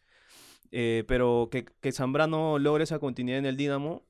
eh, 0.73 1.05
pero 1.07 1.47
que, 1.51 1.63
que 1.63 1.91
Zambrano 1.91 2.59
logre 2.59 2.83
esa 2.83 2.99
continuidad 2.99 3.39
en 3.39 3.45
el 3.45 3.55
Dinamo 3.57 4.03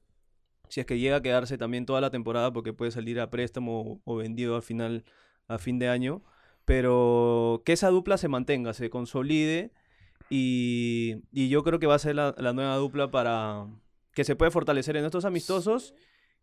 si 0.73 0.79
es 0.79 0.87
que 0.87 0.97
llega 0.97 1.17
a 1.17 1.21
quedarse 1.21 1.59
también 1.59 1.85
toda 1.85 2.01
la 2.01 2.09
temporada, 2.09 2.51
porque 2.51 2.73
puede 2.73 2.89
salir 2.89 3.19
a 3.19 3.29
préstamo 3.29 4.01
o 4.05 4.15
vendido 4.15 4.55
al 4.55 4.63
final, 4.63 5.03
a 5.47 5.59
fin 5.59 5.77
de 5.77 5.87
año. 5.87 6.23
Pero 6.65 7.61
que 7.63 7.73
esa 7.73 7.89
dupla 7.89 8.17
se 8.17 8.27
mantenga, 8.27 8.73
se 8.73 8.89
consolide. 8.89 9.71
Y, 10.31 11.17
y 11.31 11.49
yo 11.49 11.63
creo 11.63 11.77
que 11.77 11.85
va 11.85 11.93
a 11.93 11.99
ser 11.99 12.15
la, 12.15 12.33
la 12.39 12.53
nueva 12.53 12.75
dupla 12.77 13.11
para 13.11 13.67
que 14.13 14.23
se 14.23 14.35
puede 14.35 14.49
fortalecer 14.49 14.97
en 14.97 15.05
estos 15.05 15.25
amistosos 15.25 15.93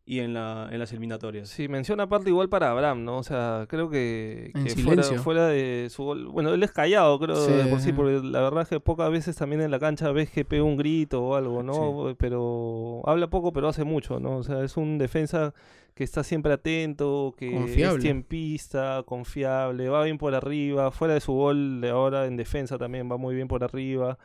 y 0.07 0.21
en, 0.21 0.35
la, 0.35 0.69
en 0.73 0.79
las 0.81 0.91
eliminatorias. 0.93 1.49
Sí, 1.49 1.69
menciona 1.69 2.05
aparte 2.05 2.31
igual 2.31 2.49
para 2.49 2.71
Abraham, 2.71 3.05
¿no? 3.05 3.19
O 3.19 3.23
sea, 3.23 3.67
creo 3.69 3.89
que, 3.91 4.51
fuera, 4.55 4.71
silencio. 4.75 5.23
fuera 5.23 5.47
de 5.47 5.87
su 5.91 6.03
gol. 6.03 6.27
Bueno, 6.27 6.53
él 6.53 6.63
es 6.63 6.73
callado, 6.73 7.19
creo, 7.21 7.37
Sí, 7.37 7.53
de 7.53 7.65
por 7.67 7.79
sí, 7.79 7.87
sí. 7.87 7.93
porque 7.93 8.21
la 8.27 8.41
verdad 8.41 8.63
es 8.63 8.69
que 8.69 8.81
pocas 8.81 9.11
veces 9.13 9.37
también 9.37 9.61
en 9.61 9.71
la 9.71 9.79
cancha 9.79 10.11
ves 10.11 10.31
que 10.31 10.45
pega 10.45 10.65
un 10.65 10.77
grito 10.77 11.23
o 11.23 11.37
algo, 11.37 11.63
¿no? 11.63 12.15
Pero 12.19 13.03
habla 13.07 13.29
poco, 13.31 13.53
pero 13.53 13.69
hace 13.69 13.85
mucho, 13.85 14.19
¿no? 14.19 14.39
O 14.39 14.43
sea, 14.43 14.65
es 14.65 14.77
un 14.77 14.99
defensa 14.99 15.55
que 15.95 16.03
está 16.05 16.25
siempre 16.25 16.53
atento, 16.55 17.35
que 17.37 17.53
Confiable. 17.53 17.97
es 17.99 18.03
tiempista, 18.03 19.03
confiable, 19.05 19.89
va 19.89 20.03
bien 20.05 20.19
por 20.19 20.35
arriba, 20.35 20.91
fuera 20.93 21.15
de 21.15 21.21
su 21.21 21.33
gol 21.33 21.81
de 21.81 21.91
ahora 21.91 22.27
en 22.27 22.37
defensa 22.37 22.79
también 22.79 23.11
va 23.11 23.17
muy 23.17 23.35
bien 23.35 23.49
por 23.49 23.63
arriba. 23.63 24.19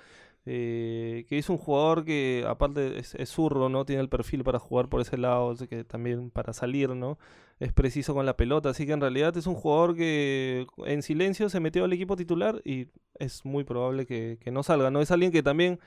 Eh, 0.45 1.25
que 1.27 1.37
es 1.37 1.49
un 1.49 1.57
jugador 1.57 2.05
que 2.05 2.45
aparte 2.47 2.99
es, 2.99 3.15
es 3.15 3.29
zurdo, 3.29 3.69
¿no? 3.69 3.85
Tiene 3.85 4.01
el 4.01 4.09
perfil 4.09 4.43
para 4.43 4.59
jugar 4.59 4.89
por 4.89 5.01
ese 5.01 5.17
lado, 5.17 5.55
que 5.69 5.83
también 5.83 6.29
para 6.29 6.53
salir, 6.53 6.89
¿no? 6.91 7.17
Es 7.59 7.71
preciso 7.73 8.13
con 8.13 8.25
la 8.25 8.35
pelota, 8.37 8.69
así 8.69 8.85
que 8.85 8.91
en 8.93 9.01
realidad 9.01 9.35
es 9.37 9.47
un 9.47 9.55
jugador 9.55 9.95
que 9.95 10.67
en 10.85 11.01
silencio 11.01 11.49
se 11.49 11.59
metió 11.59 11.85
al 11.85 11.93
equipo 11.93 12.15
titular 12.15 12.61
y 12.65 12.87
es 13.17 13.45
muy 13.45 13.63
probable 13.63 14.05
que, 14.05 14.37
que 14.41 14.51
no 14.51 14.61
salga, 14.63 14.91
¿no? 14.91 15.01
Es 15.01 15.11
alguien 15.11 15.31
que 15.31 15.41
también 15.43 15.79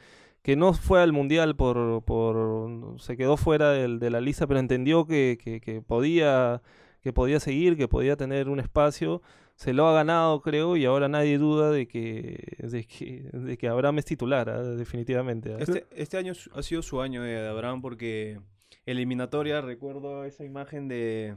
que 0.42 0.56
no 0.56 0.72
fue 0.72 1.02
al 1.02 1.12
mundial 1.12 1.56
por, 1.56 2.02
por 2.04 3.00
se 3.00 3.16
quedó 3.16 3.36
fuera 3.36 3.72
del- 3.72 3.98
de 3.98 4.10
la 4.10 4.20
lista, 4.20 4.46
pero 4.46 4.60
entendió 4.60 5.06
que, 5.06 5.38
que 5.62 5.82
podía 5.82 6.62
que 7.00 7.12
podía 7.12 7.38
seguir, 7.40 7.76
que 7.76 7.86
podía 7.88 8.16
tener 8.16 8.48
un 8.48 8.58
espacio, 8.60 9.22
se 9.58 9.72
lo 9.72 9.88
ha 9.88 9.92
ganado, 9.92 10.40
creo, 10.40 10.76
y 10.76 10.84
ahora 10.84 11.08
nadie 11.08 11.36
duda 11.36 11.72
de 11.72 11.88
que 11.88 12.56
de 12.58 12.84
que, 12.84 13.28
de 13.32 13.58
que 13.58 13.66
Abraham 13.66 13.98
es 13.98 14.04
titular, 14.04 14.48
¿ah? 14.48 14.62
definitivamente. 14.62 15.52
¿ah? 15.52 15.56
Este, 15.58 15.84
este 15.90 16.16
año 16.16 16.32
ha 16.54 16.62
sido 16.62 16.80
su 16.80 17.00
año 17.00 17.24
de 17.24 17.44
Abraham 17.48 17.82
porque 17.82 18.38
eliminatoria, 18.86 19.60
recuerdo 19.60 20.24
esa 20.24 20.44
imagen 20.44 20.86
de, 20.86 21.34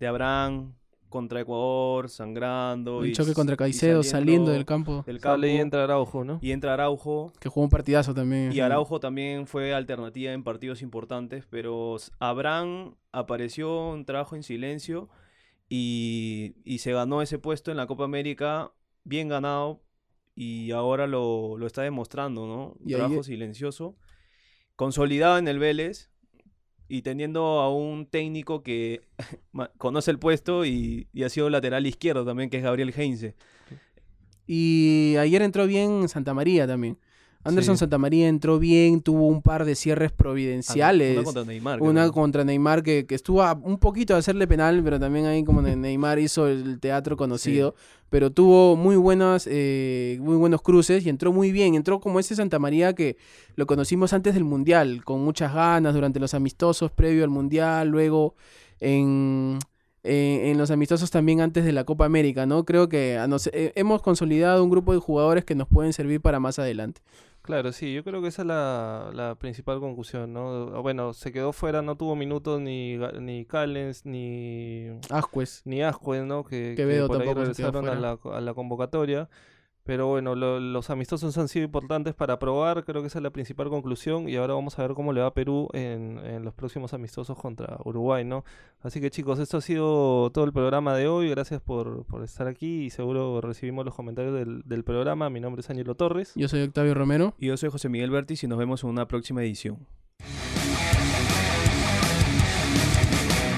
de 0.00 0.06
Abraham 0.08 0.74
contra 1.08 1.40
Ecuador, 1.40 2.08
sangrando. 2.08 3.06
Y 3.06 3.12
choque 3.12 3.32
contra 3.32 3.56
Caicedo 3.56 4.02
saliendo 4.02 4.50
del 4.50 4.64
campo. 4.64 5.04
del 5.06 5.20
Sale 5.20 5.46
y 5.46 5.50
campo, 5.52 5.62
entra 5.62 5.84
Araujo, 5.84 6.24
¿no? 6.24 6.40
y 6.42 6.50
entra 6.50 6.74
Araujo. 6.74 7.32
Que 7.38 7.48
jugó 7.48 7.62
un 7.62 7.70
partidazo 7.70 8.12
también. 8.12 8.52
Y 8.52 8.58
Araujo 8.58 8.98
también 8.98 9.46
fue 9.46 9.72
alternativa 9.72 10.32
en 10.32 10.42
partidos 10.42 10.82
importantes, 10.82 11.46
pero 11.48 11.96
Abraham 12.18 12.96
apareció 13.12 13.90
un 13.90 14.04
trabajo 14.04 14.34
en 14.34 14.42
silencio 14.42 15.08
y, 15.74 16.54
y 16.64 16.78
se 16.78 16.92
ganó 16.92 17.22
ese 17.22 17.38
puesto 17.38 17.70
en 17.70 17.78
la 17.78 17.86
Copa 17.86 18.04
América 18.04 18.72
bien 19.04 19.28
ganado 19.28 19.82
y 20.34 20.70
ahora 20.72 21.06
lo, 21.06 21.56
lo 21.56 21.66
está 21.66 21.82
demostrando, 21.82 22.46
¿no? 22.46 22.76
Y 22.84 22.92
ahí- 22.94 22.98
trabajo 22.98 23.22
silencioso, 23.22 23.96
consolidado 24.76 25.38
en 25.38 25.48
el 25.48 25.58
Vélez 25.58 26.10
y 26.88 27.02
teniendo 27.02 27.60
a 27.60 27.74
un 27.74 28.06
técnico 28.06 28.62
que 28.62 29.02
conoce 29.78 30.10
el 30.10 30.18
puesto 30.18 30.64
y, 30.66 31.08
y 31.12 31.22
ha 31.24 31.28
sido 31.30 31.50
lateral 31.50 31.86
izquierdo 31.86 32.24
también, 32.26 32.50
que 32.50 32.58
es 32.58 32.62
Gabriel 32.64 32.92
Heinze. 32.96 33.36
Y 34.46 35.16
ayer 35.18 35.42
entró 35.42 35.66
bien 35.66 36.08
Santa 36.08 36.34
María 36.34 36.66
también. 36.66 36.98
Anderson 37.44 37.76
Sí. 37.76 37.80
Santa 37.80 37.98
María 37.98 38.28
entró 38.28 38.58
bien, 38.58 39.00
tuvo 39.00 39.26
un 39.26 39.42
par 39.42 39.64
de 39.64 39.74
cierres 39.74 40.12
providenciales. 40.12 41.14
Una 41.16 41.24
contra 41.24 41.44
Neymar. 41.44 41.82
Una 41.82 42.00
creo. 42.02 42.12
contra 42.12 42.44
Neymar 42.44 42.82
que, 42.82 43.06
que 43.06 43.14
estuvo 43.14 43.42
a 43.42 43.52
un 43.54 43.78
poquito 43.78 44.12
de 44.14 44.20
hacerle 44.20 44.46
penal, 44.46 44.80
pero 44.84 45.00
también 45.00 45.26
ahí 45.26 45.42
como 45.44 45.60
Ne- 45.62 45.76
Neymar 45.76 46.18
hizo 46.18 46.46
el 46.48 46.78
teatro 46.80 47.16
conocido. 47.16 47.74
Pero 48.10 48.30
tuvo 48.30 48.76
muy 48.76 48.96
buenas, 48.96 49.48
eh, 49.50 50.18
muy 50.20 50.36
buenos 50.36 50.60
cruces 50.60 51.04
y 51.06 51.08
entró 51.08 51.32
muy 51.32 51.50
bien. 51.50 51.74
Entró 51.74 51.98
como 51.98 52.20
ese 52.20 52.36
Santa 52.36 52.58
María 52.58 52.92
que 52.94 53.16
lo 53.56 53.66
conocimos 53.66 54.12
antes 54.12 54.34
del 54.34 54.44
Mundial, 54.44 55.02
con 55.02 55.24
muchas 55.24 55.54
ganas 55.54 55.94
durante 55.94 56.20
los 56.20 56.34
amistosos 56.34 56.90
previo 56.90 57.24
al 57.24 57.30
Mundial, 57.30 57.88
luego 57.88 58.34
en, 58.80 59.58
eh, 60.04 60.50
en 60.50 60.58
los 60.58 60.70
amistosos 60.70 61.10
también 61.10 61.40
antes 61.40 61.64
de 61.64 61.72
la 61.72 61.84
Copa 61.84 62.04
América, 62.04 62.44
¿no? 62.46 62.64
Creo 62.64 62.88
que 62.88 63.18
nos- 63.28 63.46
eh, 63.46 63.72
hemos 63.76 64.02
consolidado 64.02 64.62
un 64.62 64.70
grupo 64.70 64.92
de 64.92 64.98
jugadores 64.98 65.44
que 65.44 65.54
nos 65.54 65.68
pueden 65.68 65.92
servir 65.92 66.20
para 66.20 66.38
más 66.40 66.58
adelante. 66.58 67.00
Claro, 67.42 67.72
sí, 67.72 67.92
yo 67.92 68.04
creo 68.04 68.22
que 68.22 68.28
esa 68.28 68.42
es 68.42 68.48
la, 68.48 69.10
la 69.12 69.34
principal 69.34 69.80
conclusión, 69.80 70.32
¿no? 70.32 70.80
Bueno, 70.80 71.12
se 71.12 71.32
quedó 71.32 71.52
fuera, 71.52 71.82
no 71.82 71.96
tuvo 71.96 72.14
minutos 72.14 72.60
ni, 72.60 72.96
ni 73.20 73.44
Callens, 73.46 74.06
ni, 74.06 74.88
Ascuez. 75.10 75.62
ni 75.64 75.82
Ascuez, 75.82 76.24
¿no? 76.24 76.44
Que, 76.44 76.74
que 76.76 76.82
Quevedo 76.82 77.08
por 77.08 77.20
ahí 77.20 77.34
regresaron 77.34 77.88
a 77.88 77.96
la, 77.96 78.18
a 78.32 78.40
la 78.40 78.54
convocatoria. 78.54 79.28
Pero 79.84 80.06
bueno, 80.06 80.36
lo- 80.36 80.60
los 80.60 80.90
amistosos 80.90 81.36
han 81.38 81.48
sido 81.48 81.64
importantes 81.64 82.14
para 82.14 82.38
probar, 82.38 82.84
creo 82.84 83.02
que 83.02 83.08
esa 83.08 83.18
es 83.18 83.22
la 83.24 83.30
principal 83.30 83.68
conclusión. 83.68 84.28
Y 84.28 84.36
ahora 84.36 84.54
vamos 84.54 84.78
a 84.78 84.82
ver 84.82 84.94
cómo 84.94 85.12
le 85.12 85.20
va 85.22 85.26
a 85.26 85.34
Perú 85.34 85.68
en, 85.72 86.20
en 86.24 86.44
los 86.44 86.54
próximos 86.54 86.94
amistosos 86.94 87.36
contra 87.36 87.78
Uruguay, 87.84 88.24
¿no? 88.24 88.44
Así 88.82 89.00
que 89.00 89.10
chicos, 89.10 89.40
esto 89.40 89.56
ha 89.56 89.60
sido 89.60 90.30
todo 90.30 90.44
el 90.44 90.52
programa 90.52 90.94
de 90.96 91.08
hoy. 91.08 91.28
Gracias 91.30 91.60
por, 91.60 92.04
por 92.04 92.22
estar 92.22 92.46
aquí 92.46 92.84
y 92.84 92.90
seguro 92.90 93.40
recibimos 93.40 93.84
los 93.84 93.94
comentarios 93.94 94.34
del, 94.34 94.62
del 94.64 94.84
programa. 94.84 95.28
Mi 95.30 95.40
nombre 95.40 95.60
es 95.62 95.70
Ángelo 95.70 95.96
Torres. 95.96 96.32
Yo 96.36 96.46
soy 96.48 96.62
Octavio 96.62 96.94
Romero. 96.94 97.34
Y 97.40 97.46
yo 97.48 97.56
soy 97.56 97.68
José 97.70 97.88
Miguel 97.88 98.10
Bertis 98.10 98.44
y 98.44 98.46
nos 98.46 98.58
vemos 98.58 98.84
en 98.84 98.90
una 98.90 99.08
próxima 99.08 99.42
edición. 99.42 99.78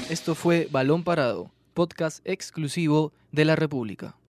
Esto 0.09 0.33
fue 0.33 0.67
Balón 0.71 1.03
Parado, 1.03 1.51
podcast 1.75 2.25
exclusivo 2.27 3.11
de 3.31 3.45
la 3.45 3.55
República. 3.55 4.15